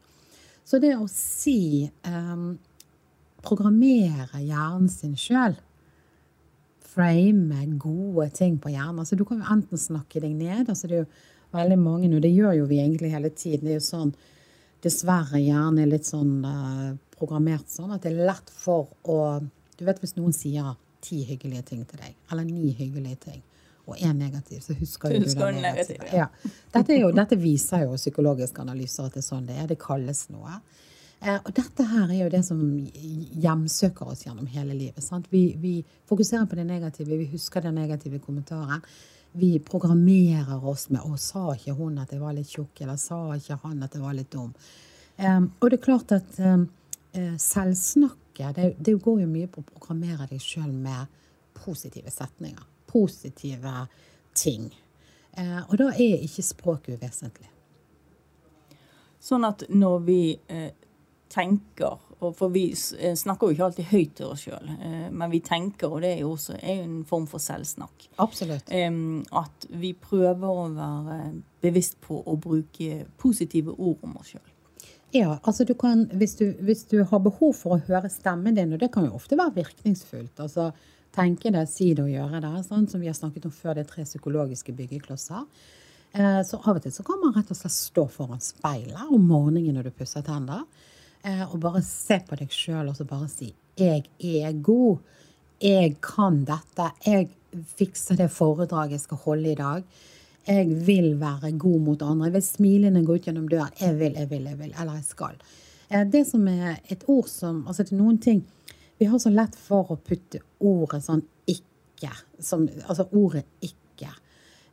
Så 0.70 0.78
det 0.82 0.94
å 0.98 1.08
si 1.10 1.90
um, 2.06 2.52
Programmere 3.40 4.42
hjernen 4.44 4.90
sin 4.92 5.16
sjøl. 5.18 5.54
Frame 6.90 7.62
gode 7.80 8.28
ting 8.36 8.58
på 8.60 8.74
hjernen. 8.74 9.00
Altså, 9.00 9.16
du 9.16 9.24
kan 9.26 9.40
jo 9.40 9.48
enten 9.54 9.80
snakke 9.80 10.20
deg 10.20 10.34
ned. 10.36 10.68
altså 10.68 10.90
det 10.90 10.98
er 10.98 11.06
jo 11.06 11.56
veldig 11.56 11.78
mange, 11.80 12.10
og 12.12 12.26
det 12.26 12.34
gjør 12.34 12.58
jo 12.60 12.68
vi 12.70 12.82
egentlig 12.84 13.14
hele 13.14 13.32
tiden. 13.32 13.64
Det 13.66 13.78
er 13.78 13.80
jo 13.80 13.86
sånn 13.88 14.12
dessverre 14.84 15.40
gjerne 15.42 15.88
litt 15.88 16.08
sånn 16.08 16.34
uh, 16.44 16.92
programmert 17.16 17.72
sånn 17.72 17.96
at 17.96 18.04
det 18.04 18.14
er 18.14 18.28
lett 18.30 18.52
for 18.54 18.92
å 19.04 19.40
Du 19.80 19.86
vet 19.88 20.00
hvis 20.04 20.18
noen 20.18 20.36
sier 20.36 20.74
ti 21.00 21.22
hyggelige 21.24 21.70
ting 21.70 21.86
til 21.88 22.02
deg, 22.02 22.16
eller 22.32 22.44
ni 22.44 22.74
hyggelige 22.76 23.16
ting, 23.24 23.44
og 23.90 24.02
er 24.02 24.14
negativ, 24.14 24.62
så 24.66 24.76
husker 24.78 25.14
du, 25.14 25.26
husker 25.26 25.50
du 25.50 25.58
den 25.58 25.66
negative. 25.66 26.10
Ja. 26.16 26.30
Dette, 26.74 26.98
jo, 27.00 27.12
dette, 27.16 27.40
viser 27.40 27.86
jo 27.86 27.98
psykologiske 28.00 28.62
analyser 28.62 29.10
at 29.10 29.18
det 29.18 29.24
er 29.24 29.28
sånn 29.28 29.50
det 29.50 29.58
er. 29.58 29.68
Det 29.72 29.80
kalles 29.82 30.26
noe. 30.34 30.60
Eh, 31.20 31.36
og 31.36 31.52
dette 31.56 31.86
her 31.92 32.08
er 32.08 32.24
jo 32.24 32.32
det 32.32 32.44
som 32.48 32.60
hjemsøker 33.44 34.14
oss 34.14 34.26
gjennom 34.26 34.48
hele 34.54 34.78
livet. 34.78 35.30
Vi, 35.30 35.46
vi, 35.60 35.78
fokuserer 36.10 36.48
på 36.48 36.60
det 36.60 36.68
negative, 36.70 37.18
vi 37.18 37.32
husker 37.34 37.66
den 37.66 37.80
negative 37.82 38.22
kommentaren 38.24 38.86
vi 39.32 39.60
programmerer 39.60 40.66
oss 40.66 40.90
med 40.90 41.02
'Å, 41.02 41.18
sa 41.18 41.54
ikke 41.54 41.76
hun 41.78 42.00
at 42.02 42.12
jeg 42.12 42.20
var 42.20 42.34
litt 42.34 42.50
tjukk?' 42.50 42.82
Eller 42.82 42.98
'sa 42.98 43.36
ikke 43.36 43.60
han 43.64 43.84
at 43.84 43.94
jeg 43.94 44.02
var 44.02 44.14
litt 44.14 44.32
dum?' 44.32 44.56
Um, 45.20 45.52
og 45.60 45.70
det 45.70 45.80
er 45.80 45.84
klart 45.84 46.12
at 46.12 46.40
um, 46.40 46.70
selvsnakket 47.14 48.56
det, 48.56 48.76
det, 48.80 49.02
går 49.04 49.20
jo 49.20 49.28
mye 49.28 49.48
på 49.52 49.60
å 49.60 49.68
programmere 49.68 50.30
deg 50.30 50.40
sjøl 50.40 50.72
med 50.72 51.08
positive 51.54 52.10
setninger. 52.10 52.64
Positive 52.90 53.86
ting. 54.38 54.70
Uh, 55.38 55.62
og 55.70 55.78
da 55.80 55.90
er 55.94 56.26
ikke 56.26 56.46
språket 56.46 57.00
uvesentlig. 57.00 57.50
Sånn 59.24 59.46
at 59.48 59.66
når 59.70 59.98
vi 60.08 60.22
uh, 60.52 60.70
tenker 61.30 62.00
for 62.20 62.50
vi 62.50 62.76
eh, 63.00 63.16
snakker 63.16 63.48
jo 63.48 63.56
ikke 63.56 63.66
alltid 63.70 63.90
høyt 63.94 64.16
til 64.18 64.32
oss 64.34 64.44
sjøl, 64.44 64.72
eh, 64.76 65.08
men 65.12 65.32
vi 65.32 65.40
tenker, 65.44 65.88
og 65.88 66.04
det 66.04 66.14
er 66.18 66.24
jo 66.26 66.34
også 66.34 66.58
er 66.60 66.82
en 66.84 67.02
form 67.08 67.28
for 67.32 67.40
selvsnakk. 67.44 68.10
Absolutt. 68.20 68.72
At 69.40 69.68
vi 69.70 69.94
prøver 69.96 70.48
å 70.50 70.68
være 70.76 71.20
bevisst 71.64 72.00
på 72.04 72.20
å 72.20 72.36
bruke 72.36 73.06
positive 73.22 73.76
ord 73.78 74.04
om 74.04 74.18
oss 74.20 74.34
sjøl. 74.34 74.48
Ja, 75.16 75.40
altså 75.42 75.66
du 75.66 75.74
kan, 75.80 76.06
hvis 76.20 76.36
du, 76.38 76.52
hvis 76.62 76.84
du, 76.92 77.00
har 77.08 77.24
behov 77.26 77.56
for 77.58 77.78
å 77.78 77.84
høre 77.88 78.12
stemmen 78.14 78.60
din, 78.60 78.76
og 78.76 78.84
det 78.84 78.92
kan 78.94 79.08
jo 79.08 79.16
ofte 79.18 79.40
være 79.40 79.56
virkningsfullt 79.64 80.44
altså 80.44 80.70
Tenke 81.16 81.52
det, 81.52 81.66
si 81.72 81.94
det 81.98 82.04
og 82.06 82.12
gjøre 82.12 82.42
det, 82.44 82.54
sånn 82.68 82.88
som 82.90 83.02
vi 83.02 83.10
har 83.10 83.18
snakket 83.18 83.48
om 83.50 83.54
før, 83.54 83.76
det 83.76 83.86
er 83.86 83.90
tre 83.90 84.06
psykologiske 84.06 84.76
byggeklosser. 84.78 85.48
Eh, 86.12 86.42
så 86.46 86.60
av 86.64 86.78
og 86.78 86.84
til 86.84 86.94
så 86.94 87.06
kan 87.06 87.20
man 87.22 87.34
rett 87.36 87.50
og 87.54 87.58
slett 87.58 87.76
stå 87.76 88.06
foran 88.14 88.42
speilet 88.42 89.14
om 89.14 89.26
morgenen 89.30 89.78
når 89.78 89.90
du 89.90 89.98
pusser 90.02 90.26
tenner. 90.26 90.66
Eh, 91.26 91.44
og 91.50 91.60
bare 91.62 91.82
se 91.86 92.20
på 92.26 92.38
deg 92.40 92.54
sjøl 92.54 92.90
og 92.90 92.96
så 92.98 93.06
bare 93.06 93.28
si 93.30 93.54
'Jeg 93.78 94.04
er 94.20 94.54
god'. 94.54 95.00
'Jeg 95.62 96.02
kan 96.02 96.46
dette'. 96.46 96.92
'Jeg 97.06 97.30
fikser 97.78 98.16
det 98.16 98.32
foredraget 98.32 98.92
jeg 98.92 99.00
skal 99.00 99.18
holde 99.18 99.52
i 99.52 99.56
dag'. 99.56 99.84
'Jeg 100.48 100.88
vil 100.88 101.20
være 101.20 101.58
god 101.58 101.80
mot 101.80 102.02
andre'. 102.02 102.26
'Jeg 102.26 102.34
vil 102.34 102.42
smilende 102.42 103.06
gå 103.06 103.14
ut 103.14 103.26
gjennom 103.26 103.48
døren'. 103.48 103.82
'Jeg 103.82 104.00
vil, 104.00 104.14
jeg 104.14 104.30
vil, 104.30 104.44
jeg 104.44 104.60
vil'. 104.60 104.82
Eller 104.82 104.94
'jeg 104.94 105.04
skal'. 105.04 105.36
Eh, 105.92 106.04
det 106.04 106.28
som 106.28 106.48
er 106.48 106.76
et 106.90 107.04
ord 107.08 107.28
som 107.28 107.66
Altså 107.68 107.84
til 107.84 107.98
noen 107.98 108.18
ting 108.18 108.46
Vi 109.00 109.08
har 109.08 109.20
så 109.20 109.32
lett 109.32 109.56
for 109.56 109.94
å 109.94 109.96
putte 109.96 110.42
ordet 110.60 111.00
sånn 111.06 111.22
'ikke'. 111.48 112.16
Som, 112.40 112.68
altså 112.84 113.08
ordet 113.12 113.46
'ikke' 113.62 114.12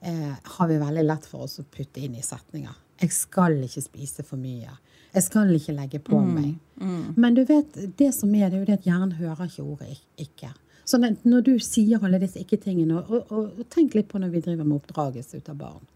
eh, 0.00 0.34
har 0.42 0.68
vi 0.68 0.78
veldig 0.78 1.04
lett 1.06 1.26
for 1.26 1.46
oss 1.46 1.60
å 1.60 1.64
putte 1.64 2.02
inn 2.02 2.16
i 2.18 2.22
setninger. 2.22 2.74
'Jeg 3.00 3.12
skal 3.12 3.62
ikke 3.62 3.82
spise 3.82 4.24
for 4.26 4.36
mye'. 4.36 4.78
Jeg 5.14 5.22
skal 5.22 5.54
ikke 5.54 5.72
legge 5.72 5.98
på 5.98 6.18
mm. 6.18 6.34
meg. 6.34 6.58
Mm. 6.80 7.14
Men 7.16 7.34
du 7.34 7.44
vet, 7.44 7.96
det 7.96 8.12
som 8.14 8.34
er, 8.34 8.50
det 8.50 8.56
er 8.56 8.64
jo 8.64 8.68
det 8.68 8.78
at 8.80 8.88
hjernen 8.88 9.12
hører 9.12 9.46
ikke 9.46 9.62
ordet 9.62 10.00
ikke. 10.18 10.50
Så 10.84 10.98
når 10.98 11.40
du 11.46 11.58
sier 11.58 12.02
alle 12.04 12.20
disse 12.22 12.38
ikke-tingene, 12.38 12.98
og, 12.98 13.10
og, 13.10 13.32
og, 13.32 13.58
og, 13.58 13.68
tenk 13.70 13.94
litt 13.94 14.08
på 14.10 14.20
når 14.22 14.34
vi 14.34 14.42
driver 14.44 14.66
med 14.66 14.76
oppdragelse 14.76 15.40
ut 15.40 15.48
av 15.50 15.56
barn. 15.58 15.86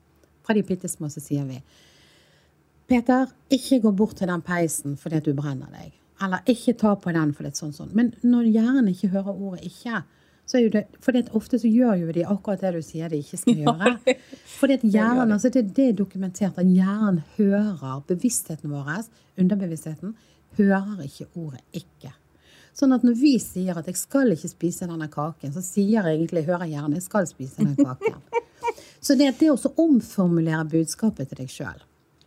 Fra 0.46 0.54
de 0.56 0.64
bitte 0.66 0.88
små 0.88 1.10
så 1.12 1.22
sier 1.22 1.44
vi 1.46 1.60
Peter, 2.90 3.28
ikke 3.54 3.78
gå 3.84 3.92
bort 3.94 4.16
til 4.18 4.26
den 4.26 4.42
peisen 4.42 4.96
fordi 4.98 5.20
at 5.20 5.26
du 5.28 5.34
brenner 5.36 5.70
deg. 5.70 5.92
Eller 6.20 6.44
ikke 6.52 6.76
ta 6.76 6.94
på 7.00 7.12
den 7.16 7.32
for 7.36 7.48
er 7.48 7.54
sånn 7.56 7.72
sånn. 7.72 7.92
Men 7.96 8.12
når 8.22 8.50
hjernen 8.52 8.90
ikke 8.92 9.12
hører 9.14 9.32
ordet 9.32 9.64
ikke, 9.70 10.02
så 10.50 10.58
er 10.58 10.64
jo 10.64 10.70
det, 10.74 10.82
for 11.00 11.16
ofte 11.38 11.60
så 11.62 11.68
gjør 11.70 12.00
jo 12.00 12.12
de 12.14 12.24
akkurat 12.26 12.62
det 12.64 12.72
du 12.74 12.80
sier 12.82 13.10
de 13.12 13.20
ikke 13.22 13.38
skal 13.38 13.60
gjøre. 13.62 14.14
Fordi 14.58 14.76
at 14.80 14.84
hjernen, 14.84 15.34
altså 15.36 15.50
det, 15.54 15.68
det, 15.76 15.90
er 15.92 15.98
dokumentert 16.00 16.58
at 16.58 16.66
hjernen 16.66 17.20
hører 17.36 18.00
bevisstheten 18.08 18.72
vår, 18.72 19.04
underbevisstheten, 19.38 20.16
hører 20.58 21.04
ikke 21.06 21.28
ordet 21.38 21.62
'ikke'. 21.72 22.16
Sånn 22.74 22.94
at 22.94 23.04
når 23.06 23.14
vi 23.20 23.38
sier 23.38 23.78
at 23.78 23.86
'jeg 23.86 23.96
skal 23.96 24.32
ikke 24.34 24.50
spise 24.50 24.88
denne 24.90 25.08
kaken', 25.08 25.52
så 25.54 25.62
sier 25.62 26.08
egentlig 26.10 26.44
hører 26.46 26.66
hjernen 26.66 26.98
'jeg 26.98 27.06
skal 27.06 27.26
spise 27.26 27.62
den 27.62 27.76
kaken'. 27.76 28.18
Så 29.00 29.14
det, 29.16 29.38
det 29.38 29.48
å 29.50 29.72
omformulere 29.80 30.64
budskapet 30.68 31.28
til 31.28 31.38
deg 31.38 31.48
sjøl. 31.48 31.78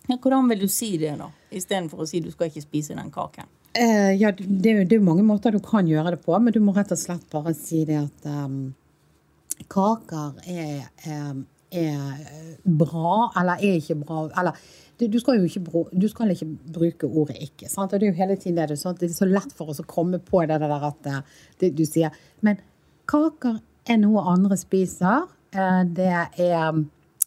Ja, 0.10 0.18
hvordan 0.18 0.50
vil 0.50 0.64
du 0.64 0.68
si 0.68 0.98
det, 0.98 1.18
da? 1.20 1.30
Istedenfor 1.52 2.02
å 2.02 2.08
si 2.08 2.20
'du 2.20 2.32
skal 2.32 2.48
ikke 2.48 2.62
spise 2.66 2.96
den 2.96 3.12
kaken'? 3.12 3.52
Uh, 3.74 4.14
ja, 4.14 4.30
det, 4.38 4.74
det 4.86 4.94
er 4.94 5.00
jo 5.00 5.06
mange 5.08 5.24
måter 5.26 5.54
du 5.54 5.58
kan 5.64 5.88
gjøre 5.90 6.12
det 6.14 6.20
på, 6.22 6.36
men 6.38 6.54
du 6.54 6.60
må 6.62 6.76
rett 6.76 6.92
og 6.94 7.00
slett 7.00 7.26
bare 7.34 7.56
si 7.58 7.82
det 7.90 7.98
at 7.98 8.28
um, 8.30 8.68
kaker 9.72 10.36
er, 10.46 10.84
er, 11.10 11.40
er, 11.74 12.20
bra, 12.64 13.32
eller 13.40 13.64
er 13.66 13.80
ikke 13.80 13.98
bra 14.04 14.28
Eller 14.38 14.60
du, 15.00 15.08
du, 15.08 15.18
skal 15.20 15.40
jo 15.40 15.50
ikke, 15.50 15.86
du 15.90 16.06
skal 16.12 16.36
ikke 16.36 16.52
bruke 16.76 17.10
ordet 17.10 17.40
'ikke'. 17.42 17.70
Sant? 17.72 17.94
Og 17.94 18.00
det 18.00 18.08
er 18.08 18.12
jo 18.12 18.20
hele 18.20 18.36
tiden 18.38 18.62
det, 18.62 18.78
sånn 18.78 19.00
det 19.00 19.10
er 19.10 19.16
så 19.16 19.26
lett 19.26 19.56
for 19.58 19.74
oss 19.74 19.82
å 19.82 19.90
komme 19.90 20.20
på 20.22 20.44
det 20.46 20.60
der 20.62 20.74
at 20.78 21.10
eh, 21.10 21.22
det, 21.60 21.72
du 21.74 21.86
sier. 21.90 22.14
Men 22.46 22.62
kaker 23.10 23.58
er 23.90 23.98
noe 23.98 24.22
andre 24.36 24.58
spiser. 24.58 25.26
Uh, 25.56 25.82
det 25.90 26.14
er 26.14 26.84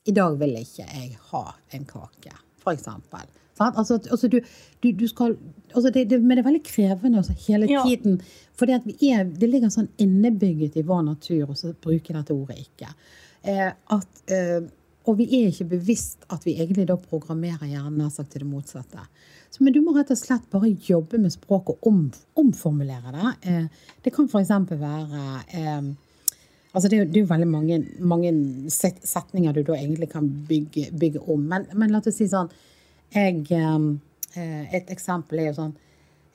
I 0.07 0.15
dag 0.15 0.39
vil 0.39 0.55
ikke 0.63 0.87
jeg 0.87 1.19
ha 1.33 1.43
en 1.75 1.85
kake, 1.91 2.39
for 2.63 2.79
eksempel. 2.79 3.27
Altså, 3.59 3.99
altså 4.11 4.29
du, 4.29 4.41
du, 4.83 4.93
du, 4.93 5.07
skal, 5.09 5.37
altså 5.77 5.93
det, 5.93 6.07
det, 6.11 6.19
men 6.23 6.37
det 6.37 6.43
er 6.43 6.49
veldig 6.49 6.65
krevende 6.65 7.21
altså, 7.21 7.37
hele 7.47 7.69
ja. 7.71 7.85
tiden. 7.87 8.19
For 8.57 8.71
det 8.71 9.51
ligger 9.51 9.73
sånn 9.73 9.91
innebygget 10.03 10.79
i 10.81 10.85
vår 10.87 11.05
natur 11.11 11.53
å 11.53 11.75
bruke 11.85 12.17
dette 12.17 12.35
ordet 12.35 12.63
ikke. 12.65 12.89
Eh, 13.47 13.69
at, 13.71 14.23
eh, 14.33 14.65
og 15.07 15.19
vi 15.21 15.27
er 15.39 15.51
ikke 15.53 15.69
bevisst 15.77 16.25
at 16.33 16.47
vi 16.47 16.57
egentlig 16.57 16.89
da 16.89 16.97
programmerer 16.99 17.69
hjernen 17.71 18.11
sagt 18.11 18.33
til 18.33 18.43
det 18.43 18.51
motsatte. 18.51 19.05
Så, 19.51 19.63
men 19.63 19.75
du 19.75 19.83
må 19.85 19.95
rett 19.95 20.11
og 20.13 20.19
slett 20.19 20.49
bare 20.53 20.73
jobbe 20.89 21.21
med 21.23 21.35
språket 21.35 21.77
og 21.77 21.91
om, 21.91 22.01
omformulere 22.41 23.15
det. 23.15 23.35
Eh, 23.53 23.93
det 24.05 24.15
kan 24.17 24.29
f.eks. 24.31 24.57
være 24.73 25.29
eh, 25.61 25.95
Altså 26.77 26.91
det, 26.93 26.97
er 26.99 27.01
jo, 27.01 27.09
det 27.09 27.17
er 27.17 27.23
jo 27.23 27.29
veldig 27.31 27.47
mange, 27.49 27.77
mange, 28.05 28.31
setninger 28.69 29.55
du 29.57 29.63
da 29.65 29.79
egentlig 29.79 30.11
kan 30.13 30.27
bygge, 30.49 30.91
bygge 30.93 31.23
om. 31.25 31.47
Men, 31.49 31.65
men 31.73 31.89
la 31.89 32.03
oss 32.03 32.19
si 32.19 32.27
sånn 32.29 32.51
jeg 33.15 33.47
eh, 33.55 33.87
Et 34.37 34.91
eksempel 34.93 35.41
er 35.41 35.51
jo 35.51 35.57
sånn 35.61 35.77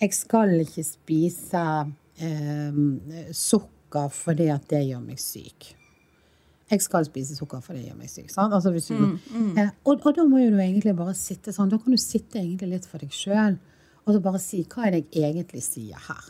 Jeg 0.01 0.15
skal 0.17 0.55
ikke 0.63 0.85
spise 0.87 1.65
eh, 2.21 2.81
sukker 3.35 4.09
fordi 4.15 4.49
at 4.53 4.65
det 4.71 4.85
gjør 4.87 5.03
meg 5.05 5.21
syk. 5.21 5.75
Jeg 6.71 6.83
skal 6.85 7.05
spise 7.07 7.35
sukker 7.35 7.63
fordi 7.63 7.81
det 7.81 7.89
gjør 7.89 7.99
meg 7.99 8.11
syk. 8.11 8.29
Altså, 8.31 8.71
du, 8.71 8.79
mm, 8.79 9.15
mm. 9.27 9.49
Eh, 9.59 9.71
og, 9.83 10.05
og, 10.05 10.13
da 10.15 10.25
må 10.27 10.39
jo 10.39 10.53
du 10.53 10.59
egentlig 10.63 10.95
bare 10.95 11.15
sitte 11.17 11.53
sånn. 11.55 11.71
Da 11.71 11.79
kan 11.81 11.91
du 11.91 11.99
sitte 11.99 12.39
egentlig 12.39 12.77
litt 12.77 12.87
for 12.87 13.03
deg 13.03 13.11
sjøl 13.15 13.57
Og 14.05 14.15
så 14.15 14.21
bare 14.23 14.39
si 14.41 14.63
hva 14.65 14.87
er 14.87 14.95
det 14.95 15.01
jeg 15.11 15.33
egentlig 15.33 15.61
sier 15.65 15.99
her. 16.07 16.29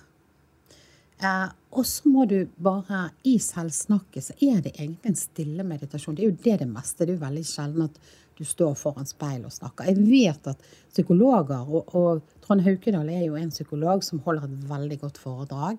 Eh, 1.21 1.49
og 1.77 1.85
så 1.85 2.09
må 2.09 2.25
du 2.25 2.39
bare 2.57 3.11
I 3.29 3.37
selvsnakket 3.41 4.31
så 4.31 4.37
er 4.41 4.63
det 4.65 4.73
egentlig 4.73 5.13
en 5.13 5.19
stille 5.19 5.67
meditasjon. 5.67 6.17
Det 6.17 6.25
er 6.25 6.31
jo 6.31 6.41
det 6.47 6.57
det 6.63 6.69
meste. 6.71 7.05
Det 7.05 7.13
er 7.13 7.19
jo 7.19 7.25
veldig 7.27 7.45
sjelden 7.47 7.85
at 7.85 8.01
du 8.41 8.45
står 8.49 8.73
foran 8.79 9.05
speil 9.05 9.43
og 9.45 9.53
snakker. 9.53 9.91
Jeg 9.91 10.01
vet 10.01 10.47
at 10.49 10.69
psykologer, 10.89 11.61
og, 11.61 11.93
og 11.95 12.41
Trond 12.41 12.63
Haukedal 12.65 13.09
er 13.13 13.27
jo 13.27 13.37
en 13.37 13.53
psykolog 13.53 14.01
som 14.05 14.21
holder 14.25 14.47
et 14.47 14.63
veldig 14.71 14.97
godt 15.03 15.19
foredrag 15.21 15.77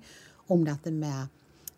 om 0.53 0.63
dette 0.67 0.93
med 0.95 1.27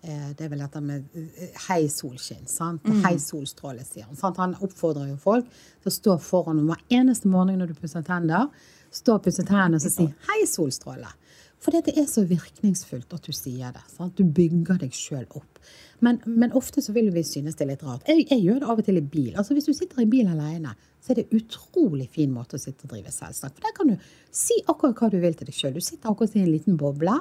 eh, 0.04 0.28
det 0.36 0.44
er 0.44 0.52
vel 0.52 0.60
dette 0.60 0.82
med 0.84 1.16
eh, 1.16 1.56
hei 1.70 1.86
solskinn. 1.88 2.44
sant? 2.50 2.84
Mm. 2.84 3.00
Hei 3.06 3.16
solstråle, 3.22 3.84
sier 3.88 4.10
han. 4.10 4.18
sant? 4.20 4.40
Han 4.42 4.56
oppfordrer 4.60 5.08
jo 5.14 5.18
folk 5.24 5.48
til 5.48 5.92
å 5.92 5.96
stå 5.96 6.18
foran 6.20 6.60
hver 6.68 6.84
eneste 7.00 7.32
morgen 7.32 7.62
når 7.62 7.72
du 7.72 7.80
pusser 7.80 8.04
tenner. 8.04 8.50
Stå 8.94 9.16
og 9.16 9.24
pusse 9.24 9.42
tennene 9.48 9.80
og 9.80 9.88
si 9.88 10.06
hei 10.28 10.42
solstråle. 10.46 11.08
For 11.64 11.72
det 11.72 11.94
er 11.96 12.04
så 12.10 12.26
virkningsfullt 12.28 13.14
at 13.16 13.24
du 13.24 13.32
sier 13.32 13.72
det. 13.72 13.82
sant? 13.88 14.18
Du 14.18 14.24
bygger 14.36 14.82
deg 14.82 14.92
sjøl 14.92 15.24
opp. 15.32 15.60
Men, 16.04 16.18
men 16.28 16.52
ofte 16.52 16.82
så 16.84 16.92
vil 16.92 17.08
vi 17.14 17.22
synes 17.24 17.56
det 17.56 17.64
er 17.64 17.70
litt 17.72 17.84
rart. 17.86 18.04
Jeg, 18.10 18.26
jeg 18.28 18.42
gjør 18.44 18.60
det 18.60 18.68
av 18.68 18.82
og 18.82 18.84
til 18.84 19.00
i 19.00 19.04
bil. 19.14 19.30
Altså 19.32 19.56
Hvis 19.56 19.70
du 19.70 19.72
sitter 19.72 20.02
i 20.04 20.10
bil 20.10 20.28
alene, 20.28 20.74
så 21.00 21.12
er 21.12 21.20
det 21.20 21.24
en 21.24 21.40
utrolig 21.40 22.10
fin 22.12 22.32
måte 22.34 22.58
å 22.58 22.60
sitte 22.60 22.84
og 22.84 22.92
drive 22.92 23.12
selvsnakk. 23.14 23.56
For 23.56 23.64
der 23.64 23.76
kan 23.78 23.94
du 23.94 24.10
si 24.34 24.58
akkurat 24.68 25.00
hva 25.00 25.08
du 25.14 25.18
vil 25.24 25.36
til 25.38 25.48
deg 25.48 25.56
sjøl. 25.56 25.76
Du 25.78 25.84
sitter 25.84 26.12
akkurat 26.12 26.36
i 26.36 26.44
en 26.44 26.52
liten 26.52 26.76
boble. 26.80 27.16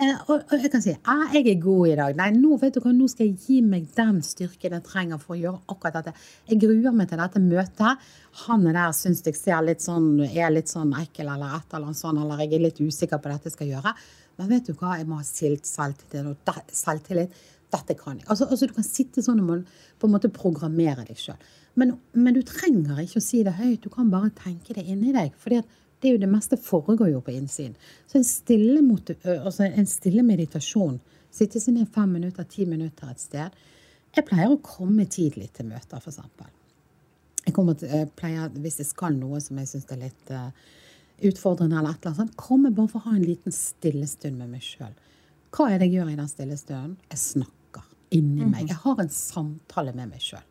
Eh, 0.00 0.14
og, 0.26 0.40
og 0.48 0.62
jeg 0.62 0.70
kan 0.72 0.82
si 0.82 0.94
ah, 1.04 1.28
'jeg 1.32 1.46
er 1.52 1.60
god 1.60 1.86
i 1.86 1.96
dag'. 1.98 2.16
Nei, 2.16 2.30
nå 2.32 2.56
vet 2.60 2.74
du 2.74 2.80
hva, 2.80 2.92
nå 2.96 3.08
skal 3.10 3.26
jeg 3.28 3.36
gi 3.44 3.60
meg 3.60 3.90
den 3.96 4.22
styrken 4.24 4.72
jeg 4.78 4.84
trenger 4.86 5.20
for 5.20 5.36
å 5.36 5.40
gjøre 5.40 5.60
akkurat 5.68 5.98
dette. 5.98 6.14
Jeg 6.48 6.60
gruer 6.64 6.96
meg 6.96 7.10
til 7.10 7.20
dette 7.20 7.42
møtet. 7.44 8.08
Han 8.46 8.66
er 8.66 8.72
der 8.78 8.96
syns 8.96 9.22
jeg 9.26 9.36
ser 9.36 9.60
litt 9.62 9.84
sånn, 9.84 10.20
er 10.24 10.50
litt 10.50 10.72
sånn 10.72 10.94
ekkel 10.96 11.28
eller 11.28 11.58
et 11.58 11.74
eller 11.74 11.90
annet 11.90 12.00
sånn, 12.00 12.18
eller 12.18 12.40
jeg 12.40 12.54
er 12.54 12.66
litt 12.66 12.80
usikker 12.80 13.20
på 13.20 13.32
dette 13.32 13.50
jeg 13.50 13.56
skal 13.58 13.72
gjøre. 13.74 13.94
Men 14.38 14.48
vet 14.48 14.66
du 14.66 14.72
hva, 14.72 14.96
jeg 14.96 15.06
må 15.06 15.20
ha 15.20 15.26
selvtillit. 15.28 16.72
selvtillit. 16.72 17.42
Dette 17.72 17.94
kan 17.96 18.18
jeg. 18.18 18.28
Altså, 18.28 18.46
altså 18.48 18.66
Du 18.66 18.74
kan 18.76 18.84
sitte 18.84 19.22
sånn 19.24 19.40
og 19.40 19.66
på 19.98 20.08
en 20.08 20.12
måte 20.12 20.28
programmere 20.28 21.06
deg 21.08 21.16
sjøl. 21.16 21.36
Men, 21.74 21.94
men 22.12 22.34
du 22.36 22.42
trenger 22.44 23.00
ikke 23.00 23.20
å 23.20 23.24
si 23.24 23.42
det 23.44 23.54
høyt. 23.56 23.84
Du 23.84 23.88
kan 23.92 24.10
bare 24.12 24.32
tenke 24.36 24.74
det 24.76 24.84
inni 24.84 25.12
deg. 25.12 25.32
fordi 25.38 25.62
at 25.62 25.78
det 26.02 26.08
er 26.10 26.16
jo 26.16 26.22
det 26.24 26.30
meste 26.30 26.58
foregår 26.58 27.12
jo 27.12 27.20
på 27.22 27.30
innsiden. 27.30 27.76
Så 28.10 28.18
en 28.18 28.26
stille, 28.26 28.80
altså 29.38 29.68
en 29.68 29.86
stille 29.86 30.24
meditasjon, 30.26 30.98
sitte 31.32 31.62
seg 31.62 31.76
ned 31.76 31.90
fem 31.94 32.10
minutter, 32.18 32.44
ti 32.44 32.66
minutter 32.68 33.08
et 33.08 33.22
sted 33.22 33.62
Jeg 34.12 34.26
pleier 34.28 34.50
å 34.52 34.58
komme 34.60 35.06
tidlig 35.08 35.46
til 35.56 35.70
møter, 35.70 36.02
f.eks. 36.02 36.18
Jeg 37.46 37.54
kommer 37.56 37.78
til, 37.78 37.88
jeg 37.88 38.10
pleier, 38.18 38.50
Hvis 38.60 38.82
jeg 38.82 38.90
skal 38.90 39.16
noe 39.16 39.40
som 39.40 39.56
jeg 39.62 39.70
syns 39.70 39.88
er 39.88 40.02
litt 40.02 40.34
uh, 40.34 40.50
utfordrende, 41.24 41.78
eller 41.78 41.94
et 41.94 42.02
eller 42.02 42.10
annet 42.10 42.20
sånt, 42.20 42.36
komme 42.36 42.74
bare 42.74 42.90
for 42.92 43.00
å 43.00 43.08
ha 43.08 43.16
en 43.16 43.24
liten 43.24 43.54
stillestund 43.54 44.36
med 44.42 44.52
meg 44.52 44.66
sjøl. 44.66 44.92
Hva 45.54 45.70
er 45.70 45.80
det 45.80 45.88
jeg 45.88 46.00
gjør 46.00 46.12
i 46.12 46.18
den 46.18 46.30
stille 46.30 46.58
stunden? 46.60 46.96
Jeg 47.12 47.22
snakker 47.22 47.86
inni 48.12 48.44
meg. 48.48 48.68
Jeg 48.68 48.80
har 48.82 49.00
en 49.00 49.12
samtale 49.12 49.94
med 49.96 50.12
meg 50.12 50.24
sjøl. 50.24 50.44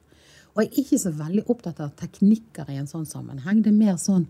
Og 0.52 0.64
jeg 0.64 0.72
er 0.72 0.80
ikke 0.82 1.00
så 1.00 1.12
veldig 1.16 1.44
opptatt 1.52 1.80
av 1.84 1.94
teknikker 2.00 2.72
i 2.72 2.80
en 2.82 2.90
sånn 2.90 3.08
sammenheng. 3.08 3.62
Det 3.64 3.72
er 3.72 3.78
mer 3.78 4.00
sånn 4.02 4.26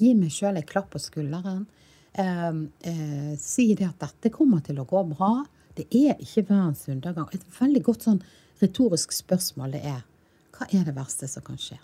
gi 0.00 0.14
meg 0.18 0.32
sjøl 0.34 0.56
en 0.58 0.66
klapp 0.66 0.90
på 0.94 1.00
skulderen. 1.02 1.66
Eh, 2.12 2.48
eh, 2.90 3.34
si 3.38 3.68
det 3.78 3.86
at 3.86 4.00
dette 4.02 4.32
kommer 4.34 4.64
til 4.66 4.80
å 4.82 4.86
gå 4.88 5.04
bra. 5.14 5.44
Det 5.76 5.86
er 5.94 6.16
ikke 6.18 6.48
verdens 6.48 6.88
undergang. 6.90 7.28
Et 7.36 7.44
veldig 7.60 7.82
godt 7.86 8.08
sånn 8.08 8.22
retorisk 8.60 9.12
spørsmål 9.14 9.76
det 9.78 9.84
er 9.86 10.02
hva 10.56 10.66
er 10.76 10.84
det 10.84 10.96
verste 10.96 11.28
som 11.30 11.42
kan 11.46 11.56
skje? 11.56 11.78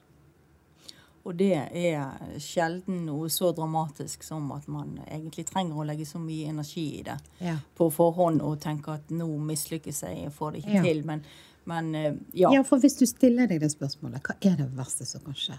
Og 1.27 1.35
det 1.41 1.55
er 1.57 2.13
sjelden 2.39 3.01
noe 3.09 3.27
så 3.35 3.49
dramatisk 3.57 4.23
som 4.23 4.45
at 4.55 4.69
man 4.71 4.93
egentlig 5.09 5.47
trenger 5.49 5.81
å 5.83 5.87
legge 5.89 6.05
så 6.07 6.21
mye 6.23 6.53
energi 6.53 6.85
i 7.01 7.03
det 7.03 7.17
Ja. 7.41 7.57
på 7.75 7.89
forhånd 7.91 8.43
og 8.43 8.61
tenke 8.61 8.93
at 8.95 9.09
nå 9.11 9.27
mislykkes 9.43 10.03
jeg, 10.07 10.21
jeg 10.23 10.33
får 10.37 10.53
det 10.53 10.61
ikke 10.63 10.75
Ja. 10.77 10.83
til. 10.83 11.03
Men, 11.05 11.23
men 11.65 11.95
eh, 11.95 12.15
ja. 12.35 12.53
Ja, 12.53 12.63
for 12.63 12.79
hvis 12.79 12.99
du 12.99 13.07
stiller 13.07 13.49
deg 13.49 13.61
det 13.61 13.73
spørsmålet, 13.73 14.23
hva 14.23 14.37
er 14.43 14.57
det 14.57 14.69
verste 14.77 15.07
som 15.07 15.21
kan 15.25 15.35
skje? 15.35 15.59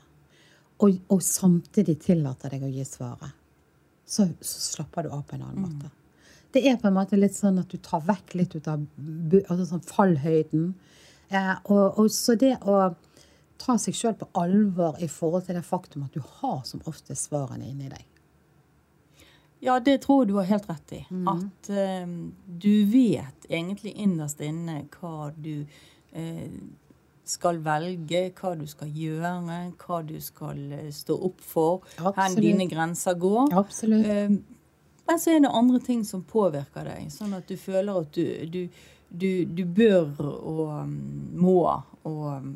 Og, 0.83 0.97
og 1.09 1.21
samtidig 1.25 1.97
tillater 2.03 2.53
deg 2.53 2.65
å 2.67 2.71
gi 2.71 2.85
svaret, 2.85 3.33
så, 4.07 4.27
så 4.39 4.59
slapper 4.61 5.07
du 5.07 5.15
av 5.15 5.23
på 5.27 5.35
en 5.35 5.47
annen 5.47 5.63
måte. 5.65 5.89
Det 6.53 6.63
er 6.69 6.77
på 6.79 6.87
en 6.89 6.95
måte 6.95 7.17
litt 7.19 7.35
sånn 7.35 7.59
at 7.59 7.71
du 7.71 7.79
tar 7.83 8.05
vekk 8.07 8.35
litt 8.39 8.55
ut 8.55 8.69
av 8.71 8.85
altså 9.49 9.65
sånn 9.67 9.83
fallhøyden. 9.83 10.69
Eh, 11.27 11.55
og, 11.65 11.97
og 11.99 12.11
så 12.13 12.37
det 12.39 12.55
å 12.63 12.77
ta 13.59 13.75
seg 13.81 13.97
sjøl 13.97 14.15
på 14.19 14.29
alvor 14.37 15.01
i 15.03 15.09
forhold 15.11 15.47
til 15.47 15.57
det 15.57 15.65
faktum 15.65 16.05
at 16.05 16.15
du 16.15 16.21
har 16.39 16.61
som 16.69 16.83
oftest 16.89 17.27
svarene 17.27 17.67
inni 17.67 17.89
deg. 17.91 18.05
Ja, 19.59 19.79
det 19.81 20.03
tror 20.05 20.25
du 20.25 20.35
har 20.37 20.45
helt 20.45 20.69
rett 20.69 20.93
i. 20.93 21.03
Mm. 21.09 21.27
At 21.33 21.69
eh, 21.73 22.09
du 22.45 22.73
vet 22.91 23.47
egentlig 23.49 23.95
innerst 23.97 24.41
inne 24.45 24.83
hva 24.93 25.31
du 25.33 25.65
eh, 26.13 26.51
skal 27.29 27.59
velge, 27.63 28.27
hva 28.37 28.53
du 28.57 28.65
skal 28.69 28.91
gjøre, 28.93 29.31
hva 29.81 30.01
du 30.07 30.15
skal 30.23 30.59
eh, 30.75 30.91
stå 30.93 31.17
opp 31.29 31.41
for, 31.43 31.87
hvor 31.99 32.37
dine 32.39 32.67
grenser 32.69 33.17
går. 33.19 33.53
Absolutt. 33.57 34.05
Eh, 34.05 34.37
men 35.07 35.19
så 35.19 35.31
er 35.31 35.43
det 35.43 35.51
andre 35.55 35.79
ting 35.79 36.03
som 36.05 36.23
påvirker 36.27 36.87
deg, 36.89 37.11
sånn 37.13 37.37
at 37.37 37.47
du 37.47 37.55
føler 37.59 38.01
at 38.01 38.09
du, 38.15 38.25
du, 38.51 38.63
du, 39.07 39.29
du 39.45 39.63
bør 39.63 40.09
og 40.25 40.65
um, 40.83 40.97
må 41.39 41.61
og 41.67 42.25
um, 42.33 42.51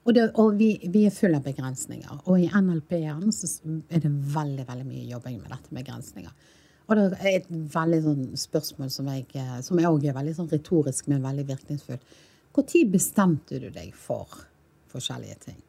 Og, 0.00 0.14
det, 0.16 0.30
og 0.40 0.56
vi, 0.56 0.72
vi 0.90 1.04
er 1.06 1.12
full 1.12 1.36
av 1.36 1.44
begrensninger. 1.44 2.22
Og 2.24 2.40
i 2.40 2.48
NLP-en 2.48 3.28
så 3.36 3.46
er 3.92 4.00
det 4.00 4.10
veldig 4.10 4.64
veldig 4.66 4.86
mye 4.88 5.04
jobbing 5.10 5.36
med 5.42 5.52
dette 5.52 5.70
med 5.70 5.84
begrensninger. 5.84 6.32
Og 6.88 6.96
det 6.96 7.04
er 7.20 7.36
et 7.36 7.50
veldig 7.50 7.98
sånn 8.02 8.22
spørsmål 8.40 8.88
som 8.90 9.10
jeg, 9.12 9.26
eh, 9.38 9.58
som 9.62 9.78
òg 9.78 10.08
er 10.08 10.16
veldig 10.16 10.32
sånn 10.38 10.48
retorisk, 10.50 11.06
men 11.12 11.22
veldig 11.22 11.44
virkningsfullt. 11.52 12.16
Når 12.56 12.92
bestemte 12.92 13.58
du 13.62 13.68
deg 13.70 13.92
for 13.94 14.28
forskjellige 14.90 15.36
ting? 15.46 15.60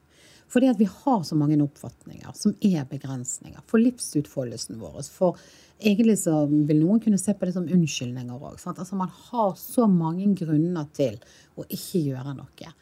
Fordi 0.51 0.67
at 0.67 0.79
vi 0.79 0.87
har 0.89 1.21
så 1.23 1.35
mange 1.39 1.55
oppfatninger 1.63 2.33
som 2.35 2.55
er 2.59 2.83
begrensninger 2.89 3.61
for 3.71 3.79
livsutfoldelsen 3.79 4.81
vår. 4.81 4.97
For 5.07 5.37
egentlig 5.79 6.17
så 6.25 6.41
vil 6.49 6.81
noen 6.81 6.99
kunne 7.03 7.19
se 7.21 7.35
på 7.37 7.47
det 7.47 7.53
som 7.55 7.69
unnskyldninger 7.71 8.35
òg. 8.35 8.57
Altså 8.73 8.99
man 8.99 9.13
har 9.29 9.53
så 9.59 9.87
mange 9.87 10.27
grunner 10.35 10.89
til 10.97 11.21
å 11.55 11.63
ikke 11.69 12.03
gjøre 12.09 12.35
noe. 12.35 12.73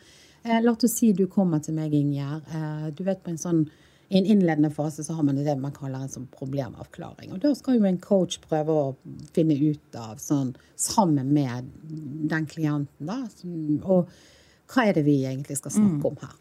Eh, 0.41 0.57
la 0.63 0.73
oss 0.73 0.95
si 0.95 1.11
du 1.13 1.27
kommer 1.29 1.61
til 1.61 1.77
meg, 1.77 1.93
Ingjerd. 1.93 2.49
Eh, 2.49 2.89
du 2.95 3.03
vet 3.05 3.21
på 3.21 3.35
en 3.35 3.41
sånn 3.41 3.61
i 4.09 4.17
en 4.17 4.25
innledende 4.25 4.71
fase 4.73 5.03
så 5.03 5.13
har 5.13 5.23
man 5.23 5.37
det 5.37 5.55
man 5.61 5.73
kaller 5.75 6.01
en 6.01 6.09
sånn 6.09 6.27
problemavklaring. 6.33 7.29
Og 7.35 7.41
da 7.43 7.53
skal 7.57 7.77
jo 7.77 7.85
en 7.85 8.01
coach 8.01 8.39
prøve 8.41 8.73
å 8.73 8.87
finne 9.35 9.53
ut 9.53 9.97
av, 9.97 10.17
sånn, 10.17 10.55
sammen 10.75 11.29
med 11.33 11.69
den 12.31 12.47
klienten, 12.49 13.05
da, 13.05 13.21
og 13.85 14.09
hva 14.69 14.85
er 14.85 14.97
det 14.97 15.05
vi 15.05 15.19
egentlig 15.29 15.59
skal 15.59 15.75
snakke 15.77 16.09
om 16.09 16.17
her. 16.23 16.33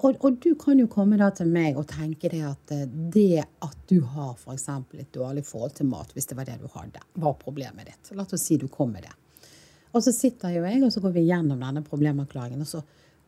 Og, 0.00 0.16
og 0.24 0.36
du 0.40 0.54
kan 0.60 0.78
jo 0.80 0.88
komme 0.88 1.18
da 1.20 1.28
til 1.36 1.48
meg 1.52 1.76
og 1.76 1.88
tenke 1.90 2.30
det 2.32 2.40
at 2.48 2.72
eh, 2.72 2.86
det 2.88 3.42
at 3.44 3.80
du 3.90 3.98
har 4.00 4.38
eksempel 4.48 5.02
et 5.02 5.10
dårlig 5.12 5.44
forhold 5.44 5.74
til 5.76 5.90
mat, 5.90 6.12
hvis 6.16 6.30
det 6.30 6.38
var 6.38 6.48
det 6.48 6.56
du 6.62 6.70
hadde, 6.72 7.02
var 7.20 7.36
problemet 7.40 7.90
ditt. 7.90 8.12
La 8.16 8.24
oss 8.24 8.46
si 8.46 8.56
du 8.56 8.64
kom 8.72 8.94
med 8.96 9.04
det. 9.04 9.12
Og 9.92 10.04
så 10.04 10.12
sitter 10.14 10.54
jo 10.54 10.64
jeg, 10.64 10.80
og 10.86 10.92
så 10.94 11.02
går 11.04 11.12
vi 11.18 11.26
gjennom 11.26 11.60
denne 11.60 11.82
problemavklaringen, 11.84 12.64
og 12.64 12.70
så 12.70 12.80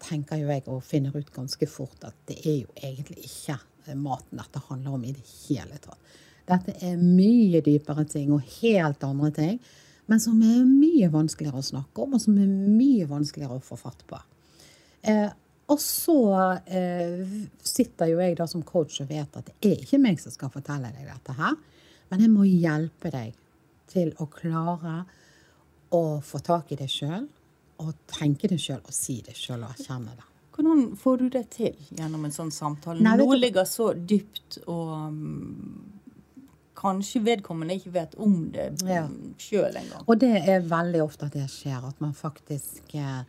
tenker 0.02 0.40
jo 0.40 0.50
jeg 0.50 0.64
og 0.70 0.82
finner 0.86 1.14
ut 1.16 1.30
ganske 1.34 1.68
fort 1.70 2.04
at 2.08 2.16
det 2.28 2.40
er 2.42 2.58
jo 2.62 2.72
egentlig 2.76 3.26
ikke 3.28 3.58
eh, 3.86 3.98
maten 3.98 4.40
dette 4.40 4.62
handler 4.68 4.98
om 4.98 5.06
i 5.06 5.14
det 5.16 5.24
hele 5.46 5.78
tatt. 5.82 6.12
Dette 6.48 6.74
er 6.82 6.98
mye 6.98 7.62
dypere 7.64 8.04
ting 8.10 8.32
og 8.34 8.42
helt 8.58 9.04
andre 9.06 9.30
ting, 9.36 9.60
men 10.10 10.20
som 10.20 10.40
er 10.42 10.64
mye 10.66 11.08
vanskeligere 11.12 11.62
å 11.62 11.66
snakke 11.66 12.02
om, 12.02 12.16
og 12.16 12.22
som 12.22 12.38
er 12.40 12.50
mye 12.50 13.06
vanskeligere 13.08 13.60
å 13.60 13.64
få 13.64 13.78
fatt 13.78 14.02
på. 14.08 14.18
Eh, 15.06 15.28
og 15.72 15.78
så 15.80 16.18
eh, 16.66 17.22
sitter 17.64 18.10
jo 18.10 18.18
jeg 18.20 18.36
da 18.38 18.48
som 18.50 18.64
coach 18.66 18.98
og 19.04 19.08
vet 19.12 19.38
at 19.38 19.46
det 19.48 19.70
er 19.70 19.84
ikke 19.84 20.00
meg 20.02 20.18
som 20.20 20.34
skal 20.34 20.50
fortelle 20.52 20.90
deg 20.92 21.06
dette 21.08 21.36
her, 21.38 21.54
men 22.10 22.24
jeg 22.26 22.32
må 22.32 22.44
hjelpe 22.44 23.12
deg 23.14 23.38
til 23.92 24.10
å 24.20 24.26
klare 24.30 25.02
å 25.92 26.02
få 26.24 26.40
tak 26.44 26.72
i 26.72 26.78
det 26.80 26.90
sjøl, 26.90 27.24
og 27.82 27.94
tenke 28.10 28.48
det 28.50 28.60
sjøl 28.62 28.80
og 28.82 28.94
si 28.94 29.18
det 29.26 29.34
sjøl 29.38 29.62
og 29.66 29.72
erkjenne 29.74 30.14
det. 30.18 30.28
Hvordan 30.52 30.82
får 31.00 31.16
du 31.22 31.28
det 31.32 31.46
til 31.54 31.76
gjennom 31.96 32.26
en 32.28 32.34
sånn 32.34 32.50
samtale? 32.52 33.00
Nei, 33.02 33.14
Noe 33.20 33.38
ligger 33.38 33.64
så 33.68 33.90
dypt, 33.96 34.58
og 34.68 34.90
um, 35.08 35.86
kanskje 36.76 37.22
vedkommende 37.24 37.76
ikke 37.78 37.92
vet 37.94 38.14
om 38.20 38.50
det 38.52 38.66
Ja. 38.88 39.04
um, 39.06 39.34
sjøl 39.40 39.76
engang. 39.80 40.04
Og 40.06 40.18
det 40.20 40.32
er 40.48 40.60
veldig 40.68 41.02
ofte 41.04 41.26
at 41.30 41.32
det 41.38 41.46
skjer, 41.50 41.80
at 41.88 42.00
man 42.04 42.12
faktisk 42.14 42.94
eh, 42.94 43.22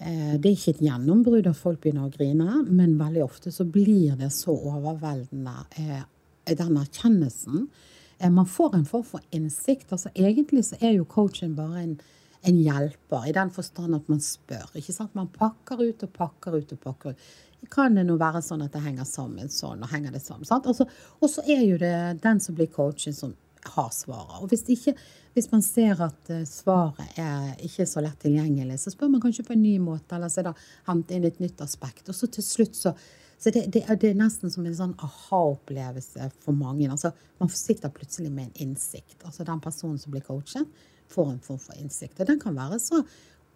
eh, 0.00 0.36
Det 0.36 0.50
er 0.50 0.56
ikke 0.56 0.74
et 0.76 0.84
gjennombrudd 0.88 1.46
at 1.50 1.56
folk 1.56 1.80
begynner 1.80 2.08
å 2.08 2.12
grine, 2.16 2.62
men 2.68 2.98
veldig 3.00 3.24
ofte 3.24 3.52
så 3.52 3.64
blir 3.64 4.16
det 4.20 4.30
så 4.32 4.52
overveldende, 4.52 5.56
eh, 5.80 6.02
den 6.54 6.76
erkjennelsen. 6.76 7.68
Eh, 8.18 8.30
man 8.30 8.46
får 8.46 8.74
en 8.74 8.84
form 8.84 9.04
for 9.04 9.20
innsikt. 9.32 9.92
altså 9.92 10.10
Egentlig 10.14 10.64
så 10.64 10.76
er 10.80 10.92
jo 10.98 11.04
coachen 11.04 11.54
bare 11.56 11.82
en, 11.82 12.00
en 12.42 12.56
hjelper, 12.62 13.28
i 13.28 13.32
den 13.36 13.50
forstand 13.52 13.94
at 13.94 14.08
man 14.08 14.20
spør. 14.24 14.70
ikke 14.74 14.94
sant? 14.96 15.14
Man 15.14 15.28
pakker 15.28 15.82
ut 15.82 16.02
og 16.06 16.12
pakker 16.12 16.56
ut 16.56 16.72
og 16.72 16.80
pakker 16.80 17.10
ut. 17.10 17.30
Kan 17.70 17.94
det 17.98 18.06
nå 18.08 18.16
være 18.16 18.40
sånn 18.40 18.64
at 18.64 18.72
det 18.72 18.80
henger 18.80 19.04
sammen 19.04 19.50
sånn, 19.52 19.82
og 19.82 19.88
henger 19.92 20.12
det 20.12 20.22
sammen? 20.22 20.46
sant? 20.48 20.66
Og 20.66 20.74
så- 20.76 20.88
Og 21.20 21.28
så 21.28 21.42
er 21.46 21.62
jo 21.66 21.76
det 21.76 22.22
den 22.22 22.40
som 22.40 22.54
blir 22.54 22.66
coachen, 22.68 23.12
som 23.12 23.34
har 23.64 23.90
svaret. 23.90 24.42
Og 24.42 24.48
hvis, 24.48 24.62
ikke, 24.68 24.96
hvis 25.34 25.52
man 25.52 25.60
ser 25.62 26.00
at 26.02 26.30
eh, 26.30 26.44
svaret 26.44 27.18
er 27.18 27.56
ikke 27.58 27.86
så 27.86 28.00
lett 28.00 28.18
tilgjengelig, 28.18 28.78
så 28.80 28.90
spør 28.90 29.10
man 29.10 29.20
kanskje 29.20 29.44
på 29.44 29.52
en 29.52 29.62
ny 29.62 29.78
måte, 29.78 30.12
eller 30.12 30.28
så 30.28 30.38
er 30.38 30.42
det 30.44 30.54
hente 30.86 31.10
inn 31.14 31.24
et 31.24 31.40
nytt 31.40 31.60
aspekt. 31.60 32.08
Og 32.08 32.14
så 32.14 32.30
til 32.30 32.42
slutt 32.42 32.74
så 32.74 32.94
så 33.40 33.50
det, 33.50 33.70
det, 33.72 33.86
det 34.00 34.10
er 34.10 34.14
nesten 34.14 34.50
som 34.52 34.66
en 34.66 34.74
sånn 34.74 34.94
aha-opplevelse 34.98 36.30
for 36.44 36.52
mange. 36.52 36.90
Altså, 36.90 37.12
man 37.40 37.48
sitter 37.48 37.88
plutselig 37.88 38.30
med 38.30 38.50
en 38.50 38.66
innsikt. 38.68 39.22
Altså 39.24 39.46
Den 39.46 39.60
personen 39.64 39.98
som 39.98 40.12
blir 40.12 40.20
coachet, 40.20 40.66
får 41.10 41.32
en 41.32 41.42
form 41.44 41.60
for 41.62 41.78
innsikt. 41.80 42.20
Og 42.20 42.28
den 42.28 42.40
kan 42.42 42.56
være 42.56 42.78
så 42.82 43.02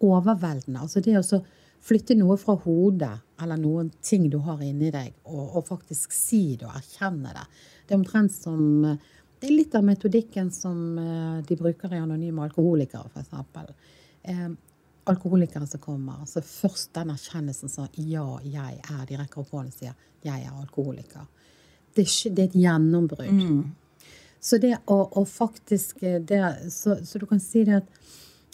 overveldende. 0.03 0.81
Altså 0.81 1.01
det 1.03 1.17
å 1.19 1.41
flytte 1.85 2.17
noe 2.17 2.37
fra 2.41 2.55
hodet, 2.63 3.13
eller 3.41 3.59
noen 3.61 3.91
ting 4.03 4.29
du 4.31 4.39
har 4.45 4.61
inni 4.65 4.91
deg, 4.93 5.13
og, 5.29 5.57
og 5.59 5.67
faktisk 5.67 6.13
si 6.15 6.55
det 6.59 6.67
og 6.67 6.77
erkjenne 6.79 7.33
det. 7.35 7.45
Det 7.85 7.93
er 7.95 8.01
omtrent 8.01 8.33
som 8.33 8.61
eh, 8.85 9.11
Det 9.35 9.49
er 9.49 9.57
litt 9.59 9.75
av 9.75 9.83
metodikken 9.85 10.47
som 10.51 10.97
eh, 10.97 11.41
de 11.45 11.57
bruker 11.59 11.91
i 11.93 11.99
Anonyme 11.99 12.45
alkoholikere, 12.47 13.11
f.eks. 13.11 13.75
Eh, 14.23 14.47
alkoholikere 15.11 15.67
som 15.67 15.83
kommer. 15.83 16.21
altså 16.23 16.41
Først 16.41 16.93
den 16.95 17.11
erkjennelsen 17.13 17.69
som 17.69 17.87
ja, 17.99 18.25
jeg 18.41 18.79
er. 18.79 19.05
De 19.05 19.19
rekker 19.19 19.43
opp 19.43 19.51
hånden 19.53 19.73
og 19.73 19.77
sier 19.77 19.93
jeg 20.25 20.47
er 20.47 20.55
alkoholiker. 20.55 21.27
Det 21.95 22.07
er, 22.07 22.47
et 22.47 22.55
gjennombrudd. 22.57 23.29
Så 24.45 24.59
det 24.61 24.75
å, 24.91 24.99
å 25.17 25.25
faktisk 25.25 26.03
eh, 26.05 26.19
det, 26.21 26.41
så, 26.73 26.99
så 27.05 27.21
du 27.21 27.25
kan 27.29 27.41
si 27.41 27.63
det 27.65 27.79
at 27.79 27.87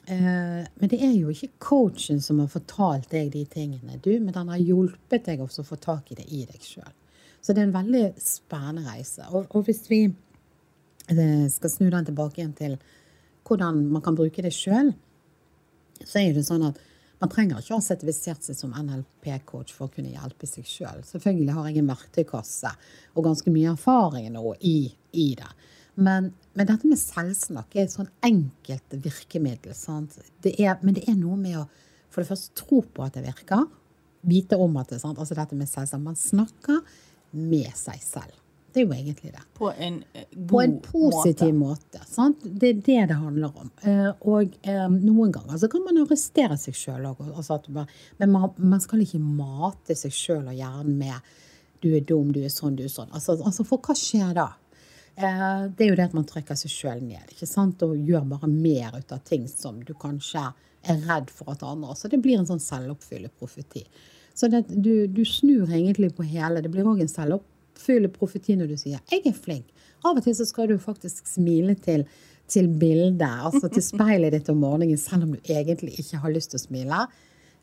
eh, 0.08 0.64
Men 0.64 0.92
det 0.92 1.02
er 1.04 1.14
jo 1.18 1.34
ikke 1.34 1.52
coachen 1.60 2.22
som 2.24 2.40
har 2.40 2.52
fortalt 2.52 3.10
deg 3.12 3.34
de 3.34 3.44
tingene, 3.52 4.00
du, 4.00 4.14
men 4.20 4.32
den 4.36 4.52
har 4.54 4.62
hjulpet 4.62 5.28
deg 5.28 5.44
også 5.44 5.66
å 5.66 5.72
få 5.74 5.80
tak 5.84 6.14
i 6.14 6.20
det 6.22 6.30
i 6.32 6.46
deg 6.48 6.64
sjøl. 6.64 6.94
Så 7.42 7.52
det 7.54 7.64
er 7.64 7.68
en 7.68 7.76
veldig 7.76 8.06
spennende 8.22 8.86
reise. 8.86 9.26
Og, 9.34 9.50
og 9.50 9.66
hvis 9.68 9.84
vi 9.90 10.06
eh, 10.06 11.48
skal 11.52 11.74
snu 11.74 11.90
den 11.90 12.08
tilbake 12.08 12.40
igjen 12.40 12.56
til 12.56 12.78
hvordan 13.50 13.84
man 13.92 14.06
kan 14.06 14.16
bruke 14.16 14.46
det 14.46 14.54
sjøl, 14.56 14.94
så 16.06 16.22
er 16.22 16.32
det 16.38 16.46
sånn 16.48 16.70
at 16.70 16.80
man 17.22 17.30
trenger 17.30 17.60
ikke 17.60 17.76
å 17.76 17.82
ha 17.82 17.86
sertifisert 17.86 18.48
seg 18.48 18.58
som 18.58 18.72
NLP-coach 18.74 19.76
for 19.76 19.90
å 19.90 19.94
kunne 19.94 20.14
hjelpe 20.14 20.48
seg 20.50 20.66
sjøl. 20.66 21.04
Selvfølgelig 21.06 21.54
har 21.58 21.68
jeg 21.70 21.84
en 21.84 21.92
verktøykasse 21.92 22.72
og 23.14 23.28
ganske 23.28 23.54
mye 23.54 23.76
erfaring 23.76 24.32
nå 24.34 24.56
i, 24.66 24.78
i 25.20 25.28
det. 25.38 25.52
Men, 25.96 26.32
men 26.56 26.68
dette 26.70 26.88
med 26.88 27.00
selvsnakk 27.00 27.76
er 27.76 27.86
et 27.86 27.94
sånn 27.94 28.10
enkelt 28.24 28.96
virkemiddel. 29.04 29.76
Det 30.44 30.56
er, 30.60 30.78
men 30.82 30.96
det 30.98 31.08
er 31.10 31.18
noe 31.20 31.40
med 31.40 31.60
å 31.62 31.66
for 32.12 32.24
det 32.24 32.32
første 32.32 32.56
tro 32.60 32.82
på 32.84 33.06
at 33.06 33.16
det 33.16 33.24
virker. 33.24 33.68
Vite 34.28 34.60
om 34.60 34.76
at 34.80 34.92
det 34.92 35.00
er 35.00 35.04
sant. 35.06 35.20
Altså 35.20 35.38
dette 35.38 35.58
med 35.58 35.70
selvsnakk. 35.72 36.04
Man 36.04 36.20
snakker 36.20 36.80
med 37.32 37.72
seg 37.80 38.00
selv. 38.04 38.38
Det 38.72 38.80
er 38.80 38.86
jo 38.86 38.96
egentlig 38.96 39.32
det 39.34 39.42
På 39.58 39.68
en 39.72 39.98
eh, 40.16 40.28
god 40.32 40.48
på 40.48 40.60
en 40.62 40.76
positiv 40.86 41.56
måte. 41.56 42.00
måte. 42.00 42.06
sant? 42.08 42.44
Det 42.44 42.70
er 42.70 42.78
det 42.80 43.00
det 43.10 43.18
handler 43.20 43.58
om. 43.64 43.72
Eh, 43.84 44.12
og 44.32 44.56
eh, 44.64 44.86
noen 44.94 45.34
ganger 45.36 45.60
så 45.60 45.68
kan 45.72 45.84
man 45.84 46.00
arrestere 46.00 46.56
seg 46.60 46.78
sjøl 46.80 47.10
òg. 47.10 47.20
men 48.18 48.32
man, 48.32 48.50
man 48.58 48.80
skal 48.80 49.04
ikke 49.04 49.20
mate 49.20 49.96
seg 49.96 50.16
sjøl 50.16 50.48
og 50.48 50.56
hjernen 50.56 50.98
med 50.98 51.20
'du 51.82 51.96
er 51.98 52.04
dum, 52.06 52.32
du 52.32 52.44
er 52.46 52.50
sånn, 52.54 52.76
du 52.76 52.84
er 52.84 52.94
sånn'. 52.94 53.12
Altså, 53.12 53.36
altså 53.44 53.64
For 53.66 53.82
hva 53.82 53.96
skjer 53.98 54.36
da? 54.38 54.52
Eh, 55.16 55.64
det 55.76 55.86
er 55.86 55.90
jo 55.92 55.98
det 56.00 56.08
at 56.08 56.16
man 56.16 56.28
trekker 56.28 56.56
seg 56.56 56.72
sjøl 56.72 57.02
ned 57.04 57.34
ikke 57.34 57.50
sant? 57.50 57.84
og 57.84 57.98
gjør 58.00 58.24
bare 58.32 58.50
mer 58.50 58.96
ut 58.96 59.12
av 59.12 59.24
ting 59.28 59.48
som 59.52 59.82
du 59.84 59.94
kanskje 60.00 60.46
er 60.82 61.04
redd 61.06 61.30
for 61.30 61.52
at 61.52 61.64
andre 61.68 61.96
Så 61.96 62.10
det 62.10 62.22
blir 62.24 62.40
en 62.40 62.48
sånn 62.48 62.64
selvoppfyllende 62.64 63.34
profeti. 63.38 63.84
Så 64.34 64.48
det, 64.48 64.64
du, 64.70 65.08
du 65.08 65.24
snur 65.28 65.70
egentlig 65.70 66.14
på 66.16 66.26
hele. 66.26 66.64
Det 66.64 66.72
blir 66.72 66.88
òg 66.88 67.04
en 67.04 67.12
selvoppfyllende 67.12 68.14
profeti 68.16 68.56
når 68.58 68.72
du 68.72 68.78
sier 68.78 69.00
'jeg 69.00 69.26
er 69.26 69.38
flink'. 69.38 69.70
Av 70.04 70.18
og 70.18 70.24
til 70.24 70.34
så 70.34 70.48
skal 70.48 70.68
du 70.68 70.78
faktisk 70.82 71.28
smile 71.28 71.76
til, 71.76 72.08
til 72.48 72.68
bildet, 72.68 73.22
altså 73.22 73.70
til 73.70 73.84
speilet 73.84 74.34
ditt 74.34 74.50
om 74.50 74.58
morgenen, 74.58 74.98
selv 74.98 75.24
om 75.24 75.36
du 75.36 75.40
egentlig 75.46 76.00
ikke 76.00 76.18
har 76.24 76.32
lyst 76.32 76.52
til 76.52 76.58
å 76.58 76.66
smile. 76.66 77.08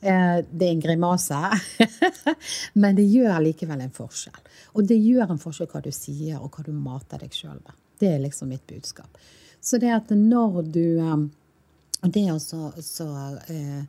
Eh, 0.01 0.39
Det 0.51 0.67
er 0.67 0.71
en 0.71 0.81
grimase, 0.81 1.39
men 2.81 2.95
det 2.97 3.09
gjør 3.11 3.41
likevel 3.43 3.81
en 3.83 3.95
forskjell. 3.95 4.41
Og 4.79 4.87
det 4.87 4.99
gjør 5.03 5.33
en 5.35 5.43
forskjell 5.43 5.71
hva 5.73 5.83
du 5.83 5.91
sier, 5.95 6.39
og 6.39 6.55
hva 6.55 6.65
du 6.67 6.73
mater 6.73 7.19
deg 7.25 7.35
sjøl 7.35 7.59
med. 7.59 7.75
Det 7.99 8.13
er 8.15 8.23
liksom 8.23 8.53
mitt 8.53 8.67
budskap. 8.71 9.19
Så 9.61 9.81
det 9.83 9.91
at 9.91 10.11
når 10.15 10.63
du 10.71 10.85
eh, 11.03 11.29
Og 11.99 12.13
det 12.15 12.29
å 12.31 12.37
så, 12.39 12.69
så 12.79 13.09
eh, 13.51 13.81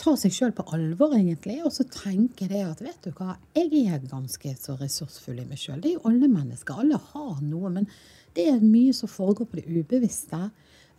ta 0.00 0.14
seg 0.16 0.32
sjøl 0.32 0.54
på 0.56 0.64
alvor, 0.72 1.12
egentlig, 1.12 1.58
og 1.60 1.74
så 1.74 1.84
tenke 1.92 2.46
det 2.48 2.62
at 2.64 2.80
vet 2.80 3.04
du 3.04 3.10
hva, 3.18 3.34
jeg 3.52 3.82
er 3.84 3.98
ganske 4.08 4.54
så 4.56 4.78
ressursfull 4.80 5.42
i 5.42 5.44
meg 5.44 5.60
sjøl. 5.60 5.82
Det 5.82 5.90
er 5.90 5.98
jo 5.98 6.06
alle 6.08 6.30
mennesker. 6.32 6.80
Alle 6.80 6.96
har 7.10 7.42
noe. 7.44 7.68
Men 7.74 7.90
det 8.32 8.46
er 8.48 8.64
mye 8.64 8.94
som 8.96 9.12
foregår 9.12 9.50
på 9.50 9.60
det 9.60 9.66
ubevisste. 9.68 10.40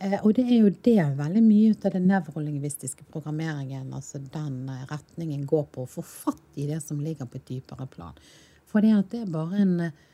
Eh, 0.00 0.16
og 0.24 0.32
det 0.36 0.46
er 0.48 0.62
jo 0.62 0.70
det 0.72 1.00
veldig 1.18 1.42
mye 1.44 1.72
ut 1.74 1.84
av 1.84 1.92
den 1.92 2.06
nevrolingvistiske 2.08 3.04
programmeringen, 3.12 3.90
altså 3.92 4.18
den 4.32 4.62
eh, 4.72 4.86
retningen, 4.88 5.46
går 5.46 5.66
på 5.74 5.84
å 5.84 5.90
få 5.98 6.04
fatt 6.06 6.60
i 6.60 6.68
det 6.70 6.80
som 6.84 7.02
ligger 7.04 7.28
på 7.28 7.36
et 7.36 7.50
dypere 7.50 7.88
plan. 7.90 8.16
For 8.70 8.80
det, 8.80 8.94
det 9.12 9.24
er 9.24 9.34
bare 9.34 9.60
en 9.60 9.74
eh, 9.90 10.06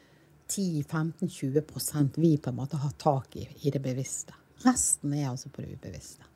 10-15-20% 0.51 2.19
vi 2.23 2.37
på 2.39 2.51
en 2.51 2.59
måte 2.59 2.79
har 2.83 2.95
tak 2.99 3.37
i 3.39 3.47
i 3.63 3.71
det 3.71 3.83
bevisste. 3.83 4.35
Resten 4.65 5.15
er 5.15 5.31
altså 5.31 5.51
på 5.55 5.63
det 5.63 5.77
ubevisste. 5.77 6.27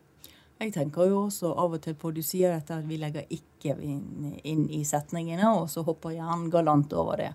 Jeg 0.60 0.74
tenker 0.74 1.08
jo 1.08 1.22
også 1.24 1.54
av 1.56 1.74
og 1.74 1.80
til 1.82 1.94
på 1.96 2.10
Du 2.12 2.20
sier 2.22 2.52
dette 2.52 2.76
at 2.76 2.86
vi 2.86 2.98
legger 3.00 3.24
ikke 3.32 3.78
inn, 3.80 4.34
inn 4.44 4.66
i 4.68 4.82
setningene, 4.84 5.48
og 5.56 5.70
så 5.72 5.82
hopper 5.86 6.12
hjernen 6.12 6.50
galant 6.52 6.92
over 6.92 7.22
det. 7.22 7.30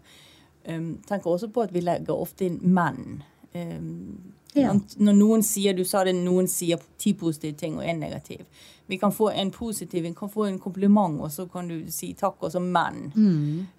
Um, 0.70 0.92
tenker 1.08 1.32
også 1.32 1.50
på 1.54 1.64
at 1.66 1.74
vi 1.74 1.82
legger 1.82 2.14
ofte 2.14 2.46
inn 2.46 2.60
menn. 2.62 3.24
Um, 3.56 4.36
Ja. 4.56 4.72
Når 4.98 5.16
noen 5.18 5.44
sier 5.44 5.76
Du 5.76 5.84
sa 5.84 6.04
det, 6.08 6.14
noen 6.16 6.48
sier 6.48 6.80
ti 7.02 7.12
positive 7.14 7.58
ting 7.60 7.76
og 7.78 7.84
én 7.84 8.00
negativ. 8.00 8.46
Vi 8.88 8.98
kan 9.02 9.12
få 9.12 9.32
en 9.34 9.52
positiv, 9.52 10.04
vi 10.04 10.14
kan 10.14 10.30
få 10.30 10.46
en 10.46 10.60
kompliment, 10.60 11.20
og 11.22 11.32
så 11.32 11.48
kan 11.52 11.68
du 11.68 11.90
si 11.92 12.14
takk, 12.14 12.38
og 12.40 12.52
så 12.54 12.62
men. 12.62 13.10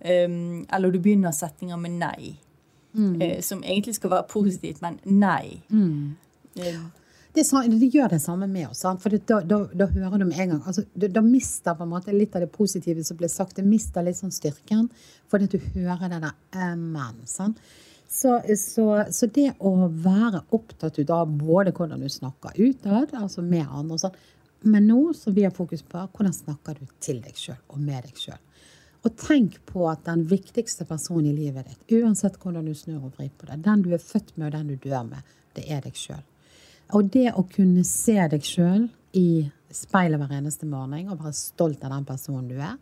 Um, 0.03 0.67
eller 0.73 0.91
du 0.91 0.99
begynner 0.99 1.33
setninger 1.33 1.79
med 1.79 2.01
nei. 2.01 2.37
eh, 3.23 3.41
som 3.45 3.63
egentlig 3.63 3.95
skal 3.95 4.11
være 4.11 4.27
positivt, 4.31 4.83
men 4.83 4.99
nei. 5.05 5.61
Det, 7.37 7.45
er 7.53 7.67
det 7.69 7.91
gjør 7.93 8.09
det 8.15 8.23
samme 8.23 8.47
med 8.49 8.71
oss. 8.71 8.79
Sant? 8.81 9.03
For 9.03 9.13
det, 9.13 9.27
da, 9.29 9.43
da, 9.45 9.59
da 9.77 9.87
hører 9.93 10.23
du 10.23 10.25
med 10.25 10.39
en 10.41 10.55
gang 10.55 10.63
altså, 10.65 10.87
da, 10.97 11.11
da 11.13 11.21
mister 11.21 11.77
på 11.77 11.85
en 11.85 11.93
måte 11.93 12.15
litt 12.15 12.35
av 12.37 12.47
det 12.47 12.49
positive 12.55 13.05
som 13.05 13.19
ble 13.21 13.29
sagt. 13.29 13.59
Det 13.59 13.67
mister 13.67 14.07
litt 14.07 14.17
sånn 14.17 14.33
styrken, 14.33 14.87
fordi 15.29 15.51
at 15.51 15.57
du 15.59 15.67
hører 15.75 16.15
det 16.15 16.23
der 16.25 16.33
eh, 16.57 16.73
men. 16.81 17.21
Sant? 17.29 17.61
Så, 18.17 18.39
så, 18.57 18.87
så 19.13 19.27
det 19.29 19.51
å 19.61 19.75
være 19.93 20.41
opptatt 20.57 20.97
av 21.13 21.33
både 21.37 21.75
hvordan 21.77 22.01
du 22.01 22.09
snakker 22.09 22.57
utad, 22.57 23.11
altså 23.13 23.43
med 23.45 23.67
andre, 23.67 23.99
og 23.99 24.01
sånn, 24.01 24.17
men 24.73 24.87
nå 24.89 25.01
som 25.13 25.35
vi 25.37 25.45
har 25.45 25.53
fokus 25.53 25.83
på, 25.85 26.01
hvordan 26.15 26.33
snakker 26.33 26.79
du 26.79 26.87
til 27.05 27.21
deg 27.21 27.37
sjøl 27.37 27.59
og 27.75 27.83
med 27.83 28.07
deg 28.07 28.17
sjøl. 28.17 28.41
Og 29.05 29.13
tenk 29.21 29.61
på 29.69 29.85
at 29.91 30.07
den 30.09 30.25
viktigste 30.31 30.87
personen 30.89 31.29
i 31.31 31.37
livet 31.37 31.69
ditt, 31.69 32.01
uansett 32.01 32.41
hvordan 32.41 32.65
du 32.65 32.73
snur 32.75 33.05
og 33.05 33.21
vrir 33.21 33.29
på 33.37 33.51
det, 33.51 33.61
den 33.69 33.85
du 33.85 33.93
er 33.93 34.03
født 34.03 34.33
med 34.39 34.49
og 34.49 34.57
den 34.57 34.73
du 34.73 34.89
dør 34.89 35.05
med, 35.13 35.37
det 35.59 35.69
er 35.69 35.85
deg 35.85 36.01
sjøl. 36.01 36.25
Og 36.97 37.13
det 37.13 37.29
å 37.37 37.45
kunne 37.53 37.85
se 37.85 38.17
deg 38.33 38.49
sjøl 38.49 38.89
i 39.19 39.29
speilet 39.77 40.23
hver 40.23 40.39
eneste 40.41 40.67
morgen 40.71 41.13
og 41.13 41.21
være 41.21 41.37
stolt 41.37 41.85
av 41.85 41.93
den 41.93 42.09
personen 42.09 42.49
du 42.49 42.57
er, 42.57 42.81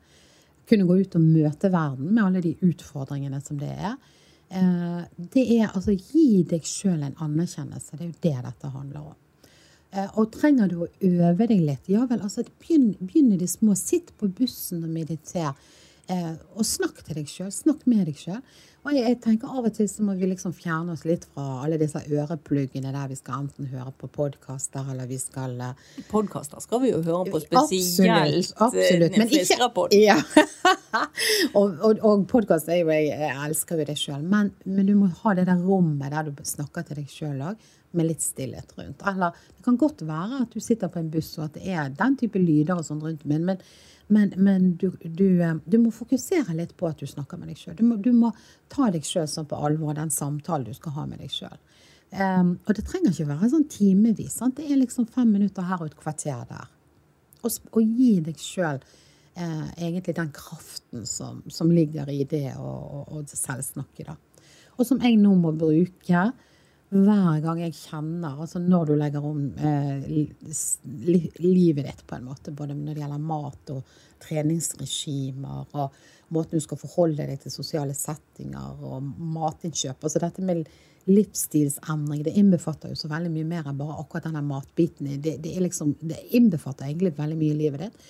kunne 0.71 0.87
gå 0.89 1.03
ut 1.03 1.19
og 1.19 1.27
møte 1.27 1.75
verden 1.75 2.13
med 2.13 2.23
alle 2.23 2.45
de 2.45 2.55
utfordringene 2.65 3.43
som 3.43 3.59
det 3.59 3.75
er, 3.75 3.99
det 4.51 5.45
er 5.59 5.71
altså 5.75 5.95
gi 5.97 6.43
deg 6.49 6.63
sjøl 6.69 7.03
en 7.03 7.17
anerkjennelse. 7.25 7.97
Det 7.97 8.05
er 8.05 8.11
jo 8.11 8.23
det 8.23 8.35
dette 8.45 8.71
handler 8.75 9.01
om. 9.01 9.15
Eh, 9.95 10.09
Og 10.19 10.31
trenger 10.33 10.69
du 10.69 10.77
å 10.85 10.89
øve 11.01 11.47
deg 11.49 11.61
litt? 11.65 11.89
Ja 11.89 12.05
vel, 12.11 12.21
altså 12.21 12.45
begynn, 12.61 12.95
begynn 13.01 13.33
i 13.33 13.41
det 13.41 13.51
små. 13.51 13.75
Sitt 13.79 14.13
på 14.19 14.29
bussen 14.29 14.85
og 14.85 14.91
mediter. 14.91 15.55
Eh, 16.09 16.35
og 16.55 16.65
snakk 16.69 17.03
til 17.05 17.15
deg 17.21 17.27
sjøl. 17.31 17.51
Snakk 17.55 17.87
med 17.87 18.07
deg 18.07 18.17
sjøl. 18.21 18.43
Og 18.85 18.93
jeg, 18.93 19.17
tenker 19.25 19.49
av 19.49 19.65
og 19.65 19.73
til 19.73 19.87
så 19.89 20.05
må 20.05 20.13
vi 20.19 20.27
liksom 20.29 20.53
fjerne 20.53 20.93
oss 20.93 21.07
litt 21.09 21.23
fra 21.33 21.63
alle 21.65 21.79
disse 21.81 22.03
ørepluggene 22.05 22.91
der 22.93 23.07
vi 23.09 23.17
skal 23.17 23.47
enten 23.47 23.71
høre 23.71 23.95
på 23.97 24.11
podkaster 24.13 24.91
eller 24.93 25.09
vi 25.09 25.17
skal 25.21 25.55
eh, 25.65 25.79
Podkaster 26.11 26.61
skal 26.61 26.83
vi 26.83 26.91
jo 26.91 26.99
høre 27.07 27.33
på 27.33 27.41
spesielt. 27.41 28.53
Absolutt. 28.59 28.61
absolutt. 28.67 29.17
Men 29.17 29.33
ikke 29.33 29.97
ja. 30.05 30.19
og 31.57 31.81
og, 31.81 32.05
og 32.05 32.27
podkast 32.29 32.69
er 32.69 32.83
jo 32.83 32.93
jeg, 32.93 33.09
jeg 33.15 33.33
elsker 33.47 33.81
jo 33.81 33.89
det 33.89 33.97
sjøl, 34.01 34.21
men, 34.21 34.53
men 34.69 34.91
du 34.91 34.93
må 34.99 35.09
ha 35.23 35.33
det 35.39 35.49
der 35.49 35.65
rommet 35.65 36.13
der 36.13 36.29
du 36.29 36.45
snakker 36.45 36.85
til 36.85 37.01
deg 37.01 37.09
sjøl 37.09 37.41
òg, 37.41 37.73
med 37.95 38.09
litt 38.11 38.23
stillhet 38.25 38.73
rundt. 38.79 39.03
Eller 39.07 39.35
det 39.57 39.65
kan 39.65 39.81
godt 39.81 40.05
være 40.07 40.43
at 40.43 40.55
du 40.55 40.61
sitter 40.63 40.91
på 40.93 41.01
en 41.01 41.11
buss 41.13 41.33
og 41.39 41.49
at 41.49 41.59
det 41.59 41.73
er 41.73 41.93
den 41.95 42.17
type 42.21 42.41
lyder 42.43 42.77
og 42.77 42.87
sånn 42.87 43.03
rundt, 43.05 43.25
men, 43.29 43.47
men, 43.49 43.61
men, 44.09 44.35
men 44.37 44.73
du, 44.81 44.91
du, 45.05 45.29
eh, 45.41 45.57
du 45.65 45.79
må 45.81 45.93
fokusere 45.95 46.57
litt 46.59 46.75
på 46.79 46.89
at 46.91 47.01
du 47.01 47.09
snakker 47.09 47.41
med 47.41 47.53
deg 47.53 47.61
sjøl. 47.61 47.77
Du, 47.79 47.87
du 48.03 48.11
må 48.17 48.33
ta 48.75 48.91
deg 48.91 49.07
sjøl 49.07 49.29
sånn 49.31 49.49
på 49.51 49.59
alvor, 49.69 49.95
den 49.97 50.13
samtalen 50.13 50.67
du 50.67 50.77
skal 50.77 50.97
ha 50.99 51.07
med 51.09 51.23
deg 51.23 51.33
sjøl. 51.33 51.57
Um, 52.15 52.53
og 52.69 52.77
det 52.77 52.85
trenger 52.87 53.15
ikke 53.15 53.31
være 53.33 53.51
sånn 53.51 53.71
timevis. 53.71 54.37
Sant? 54.39 54.59
Det 54.59 54.69
er 54.69 54.79
liksom 54.79 55.09
fem 55.11 55.33
minutter 55.35 55.67
her 55.67 55.81
og 55.81 55.91
et 55.91 55.99
kvarter 55.99 56.45
der. 56.51 56.69
Og, 57.45 57.57
og 57.75 57.97
gi 57.99 58.13
deg 58.25 58.39
sjøl 58.41 58.79
eh, 59.37 59.67
egentlig 59.77 60.15
den 60.17 60.31
kraften 60.35 61.05
som, 61.07 61.43
som, 61.53 61.73
ligger 61.75 62.09
i 62.13 62.23
det 62.29 62.55
å 62.57 63.23
selvsnakke. 63.29 64.07
Da. 64.07 64.17
Og 64.79 64.89
som 64.89 65.03
jeg 65.05 65.19
nå 65.21 65.35
må 65.39 65.53
bruke 65.59 66.25
hver 66.95 67.41
gang 67.43 67.61
jeg 67.65 67.75
kjenner 67.77 68.41
Altså 68.41 68.61
når 68.63 68.89
du 68.89 68.95
legger 68.99 69.27
om 69.27 69.45
eh, 69.59 70.05
li, 70.07 71.21
livet 71.43 71.89
ditt 71.89 72.03
på 72.07 72.19
en 72.19 72.29
måte, 72.29 72.55
både 72.55 72.77
når 72.79 72.95
det 72.95 73.03
gjelder 73.03 73.29
mat 73.31 73.73
og 73.75 73.95
treningsregimer 74.25 75.75
og 75.75 76.03
måten 76.35 76.59
du 76.59 76.65
skal 76.65 76.81
forholde 76.81 77.27
deg 77.29 77.43
til 77.43 77.53
sosiale 77.53 77.95
settinger 77.97 78.81
og 78.87 79.05
matinnkjøp. 79.35 80.01
Altså 80.01 80.23
dette 80.23 80.45
med 80.45 80.65
livsstilsendring 81.05 82.23
det 82.25 82.33
innbefatter 82.41 82.93
jo 82.93 82.99
så 82.99 83.11
veldig 83.11 83.33
mye 83.35 83.49
mer 83.49 83.69
enn 83.69 83.79
bare 83.79 83.99
akkurat 84.01 84.31
denne 84.31 84.45
matbiten. 84.47 85.11
Det, 85.21 85.37
det, 85.45 85.53
liksom, 85.61 85.97
det 86.01 86.23
innbefatter 86.39 86.89
egentlig 86.89 87.13
veldig 87.19 87.41
mye 87.41 87.57
i 87.57 87.59
livet 87.59 87.85
ditt. 87.85 88.09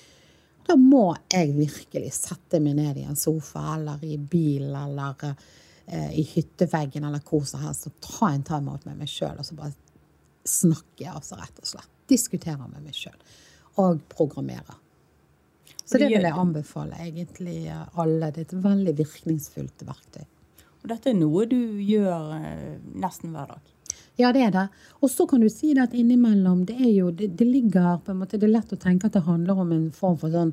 Da 0.64 0.78
må 0.80 1.10
jeg 1.32 1.52
virkelig 1.56 2.14
sette 2.16 2.60
meg 2.62 2.78
ned 2.78 3.02
i 3.02 3.08
en 3.08 3.18
sofa 3.18 3.74
eller 3.74 4.04
i 4.06 4.16
bil 4.16 4.70
eller 4.70 5.26
eh, 5.28 5.50
i 5.86 6.22
hytteveggen 6.24 7.04
eller 7.04 7.20
hvor 7.28 7.42
som 7.48 7.60
helst 7.60 7.90
og 7.90 7.96
ta 8.04 8.30
en 8.32 8.44
timeout 8.46 8.86
med 8.88 9.02
meg 9.02 9.10
sjøl 9.10 9.36
og 9.36 9.44
så 9.44 9.56
bare 9.58 9.74
snakke, 10.48 11.08
altså 11.08 11.36
rett 11.40 11.60
og 11.60 11.68
slett. 11.68 11.90
Diskuterer 12.08 12.68
med 12.68 12.84
meg 12.84 12.96
sjøl. 12.96 13.16
Og 13.80 14.00
programmerer. 14.12 14.80
Så 15.84 16.00
det 16.00 16.08
vil 16.08 16.24
jeg 16.24 16.40
anbefale 16.40 16.96
egentlig 17.04 17.58
alle. 17.68 18.30
Det 18.32 18.44
er 18.44 18.46
et 18.46 18.56
veldig 18.64 18.94
virkningsfullt 19.02 19.84
verktøy. 19.84 20.24
Og 20.84 20.90
dette 20.92 21.10
er 21.12 21.16
noe 21.16 21.46
du 21.48 21.58
gjør 21.80 22.34
eh, 22.38 22.76
nesten 23.00 23.32
hver 23.32 23.54
dag? 23.54 23.72
Ja, 24.20 24.30
det 24.36 24.44
er 24.46 24.52
det. 24.54 24.64
Og 25.02 25.10
så 25.10 25.26
kan 25.26 25.42
du 25.42 25.48
si 25.50 25.72
det 25.74 25.88
at 25.88 25.96
innimellom 25.96 26.62
det 26.68 26.76
er 26.76 26.92
jo 26.92 27.10
det, 27.10 27.32
det, 27.38 27.48
ligger 27.48 27.98
på 28.04 28.12
en 28.12 28.20
måte, 28.20 28.38
Det 28.38 28.46
er 28.46 28.56
lett 28.58 28.72
å 28.72 28.80
tenke 28.80 29.08
at 29.08 29.16
det 29.16 29.24
handler 29.26 29.60
om 29.64 29.72
en 29.74 29.88
form 29.92 30.18
for 30.20 30.32
sånn 30.32 30.52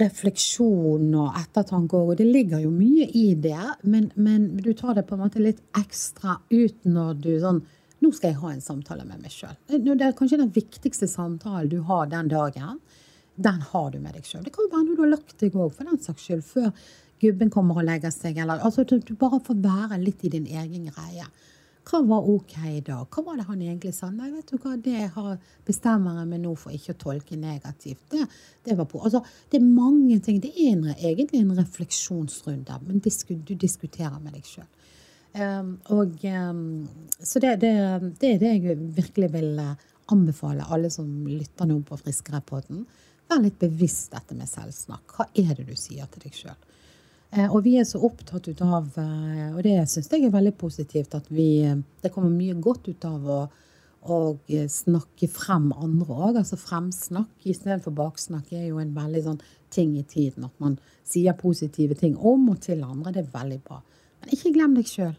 refleksjon 0.00 1.10
og 1.14 1.36
ettertanke 1.38 1.98
og 1.98 2.16
det 2.18 2.26
ligger 2.28 2.64
jo 2.64 2.70
mye 2.74 3.06
i 3.16 3.34
det, 3.34 3.60
men, 3.82 4.10
men, 4.16 4.48
du 4.60 4.72
tar 4.74 4.96
det 4.98 5.06
på 5.08 5.16
en 5.16 5.24
måte 5.26 5.42
litt 5.42 5.62
ekstra 5.78 6.40
ut 6.50 6.88
når 6.88 7.20
du 7.26 7.34
sånn 7.42 7.62
Nå 8.00 8.08
skal 8.16 8.30
jeg 8.30 8.40
ha 8.40 8.50
en 8.54 8.62
samtale 8.64 9.02
med 9.04 9.20
meg 9.20 9.28
sjøl. 9.28 9.52
Det 9.68 9.92
er 9.92 10.14
kanskje 10.16 10.38
den 10.40 10.54
viktigste 10.54 11.04
samtalen 11.04 11.68
du 11.68 11.82
har 11.84 12.06
den 12.08 12.30
dagen 12.32 12.78
den 13.42 13.60
har 13.72 13.90
du 13.90 14.00
med 14.00 14.16
deg 14.16 14.26
sjøl. 14.26 14.42
Det 14.44 14.52
kan 14.54 14.66
jo 14.66 14.72
være 14.74 14.86
når 14.86 14.96
du 14.96 15.04
har 15.04 15.12
lagt 15.14 15.36
deg 15.40 15.56
òg, 15.56 15.72
for 15.76 15.88
den 15.88 16.00
saks 16.02 16.26
skyld. 16.26 16.42
Før 16.44 16.70
gubben 17.22 17.52
kommer 17.52 17.80
og 17.80 17.86
legger 17.88 18.12
seg. 18.14 18.38
Eller, 18.40 18.62
altså, 18.64 18.84
du, 18.84 19.14
bare 19.20 19.40
får 19.46 19.60
være 19.64 20.00
litt 20.02 20.24
i 20.26 20.32
din 20.32 20.48
egen 20.48 20.90
greie. 20.90 21.28
Hva 21.90 22.00
var 22.06 22.26
OK 22.30 22.54
da? 22.86 23.00
Hva 23.10 23.22
var 23.26 23.38
det 23.40 23.48
han 23.48 23.62
egentlig 23.64 23.90
sa? 23.96 24.12
Nei, 24.14 24.28
vet 24.30 24.52
du 24.52 24.60
hva, 24.62 24.76
det 24.78 25.08
har 25.16 25.32
bestemmer 25.66 26.20
jeg 26.20 26.28
meg 26.30 26.42
nå 26.44 26.52
for 26.58 26.74
ikke 26.74 26.94
å 26.94 27.00
tolke 27.00 27.38
negativt. 27.40 28.04
Det, 28.12 28.26
det, 28.66 28.76
var 28.78 28.86
på. 28.90 29.00
Altså, 29.02 29.24
det 29.50 29.58
er 29.58 29.66
mange 29.66 30.20
ting. 30.22 30.38
Det 30.42 30.52
er 30.54 30.76
en, 30.76 30.86
egentlig 30.94 31.42
en 31.42 31.56
refleksjonsrunde, 31.58 32.78
men 32.86 33.02
du 33.02 33.54
diskuterer 33.56 34.20
med 34.22 34.38
deg 34.38 34.46
sjøl. 34.46 34.68
Um, 35.30 35.76
um, 35.86 36.62
så 37.22 37.42
det, 37.42 37.56
det, 37.62 37.74
det, 38.22 38.32
er 38.34 38.40
det 38.42 38.54
jeg 38.54 38.78
virkelig 38.96 39.32
vil 39.34 39.60
anbefale 40.10 40.66
alle 40.70 40.90
som 40.94 41.10
lytter 41.26 41.70
nå 41.70 41.80
på 41.86 41.98
Friskerepodden. 41.98 42.86
Vær 43.30 43.42
litt 43.42 43.58
bevisst 43.62 44.14
dette 44.14 44.34
med 44.38 44.50
selvsnakk. 44.50 45.16
Hva 45.16 45.28
er 45.38 45.54
det 45.58 45.66
du 45.66 45.76
sier 45.78 46.06
til 46.10 46.26
deg 46.26 46.38
sjøl? 46.38 46.69
Eh, 47.30 47.46
og 47.46 47.62
vi 47.62 47.76
er 47.78 47.86
så 47.86 48.00
opptatt 48.02 48.48
ut 48.50 48.60
av, 48.66 48.88
eh, 48.98 49.50
og 49.54 49.62
det 49.62 49.76
syns 49.88 50.10
jeg 50.10 50.26
er 50.26 50.34
veldig 50.34 50.56
positivt, 50.58 51.14
at 51.14 51.28
vi, 51.30 51.62
eh, 51.62 51.76
det 52.02 52.10
kommer 52.12 52.30
mye 52.30 52.56
godt 52.58 52.88
ut 52.88 53.04
av 53.06 53.28
å, 53.30 53.40
å 54.02 54.18
snakke 54.66 55.28
frem 55.30 55.70
andre 55.72 56.10
òg. 56.10 56.40
Altså 56.42 56.58
fremsnakk 56.58 57.46
istedenfor 57.46 57.94
baksnakk 57.94 58.52
er 58.52 58.66
jo 58.70 58.80
en 58.82 58.94
veldig 58.94 59.22
sånn 59.28 59.40
ting 59.70 59.96
i 59.96 60.02
tiden. 60.02 60.48
At 60.48 60.56
man 60.58 60.78
sier 61.06 61.36
positive 61.38 61.94
ting 61.94 62.16
om 62.16 62.48
og 62.50 62.60
til 62.64 62.82
andre. 62.82 63.12
Det 63.12 63.24
er 63.24 63.34
veldig 63.38 63.60
bra. 63.62 63.82
Men 64.20 64.34
ikke 64.34 64.54
glem 64.56 64.74
deg 64.74 64.90
sjøl. 64.90 65.14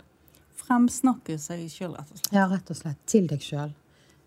Fremsnakke 0.62 1.38
seg 1.40 1.64
sjøl, 1.72 1.96
rett 1.96 2.12
og 2.12 2.20
slett. 2.20 2.34
Ja, 2.36 2.48
rett 2.52 2.74
og 2.74 2.78
slett. 2.78 3.00
Til 3.10 3.30
deg 3.32 3.46
sjøl. 3.46 3.72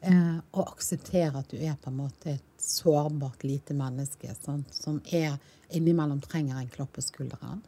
Eh, 0.05 0.39
og 0.53 0.75
akseptere 0.75 1.41
at 1.41 1.53
du 1.53 1.61
er 1.61 1.77
på 1.81 1.93
en 1.93 2.01
måte 2.03 2.35
et 2.35 2.54
sårbart 2.65 3.45
lite 3.45 3.77
menneske 3.77 4.35
sant? 4.41 4.75
som 4.75 5.01
er 5.13 5.37
innimellom 5.75 6.21
trenger 6.25 6.59
en 6.59 6.71
klapp 6.73 6.93
på 6.97 7.05
skulderen. 7.05 7.63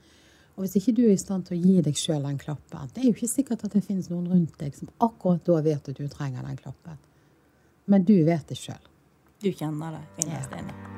Og 0.56 0.64
hvis 0.64 0.78
ikke 0.80 0.94
du 0.96 1.02
er 1.04 1.12
i 1.12 1.20
stand 1.20 1.46
til 1.46 1.58
å 1.58 1.60
gi 1.60 1.82
deg 1.84 1.98
sjøl 2.00 2.24
den 2.24 2.38
klappen 2.40 2.88
Det 2.94 3.02
er 3.02 3.10
jo 3.10 3.16
ikke 3.16 3.28
sikkert 3.28 3.66
at 3.66 3.76
det 3.76 3.84
finnes 3.84 4.08
noen 4.08 4.30
rundt 4.32 4.56
deg 4.58 4.76
som 4.76 4.88
akkurat 5.04 5.44
da 5.44 5.60
vet 5.60 5.92
at 5.92 6.00
du 6.00 6.08
trenger 6.08 6.48
den 6.48 6.60
klappen. 6.60 7.00
Men 7.86 8.08
du 8.08 8.16
vet 8.24 8.48
det 8.48 8.58
sjøl. 8.58 8.92
Du 9.44 9.52
kjenner 9.52 9.98
det 9.98 10.24
innerst 10.24 10.56
inne. 10.56 10.95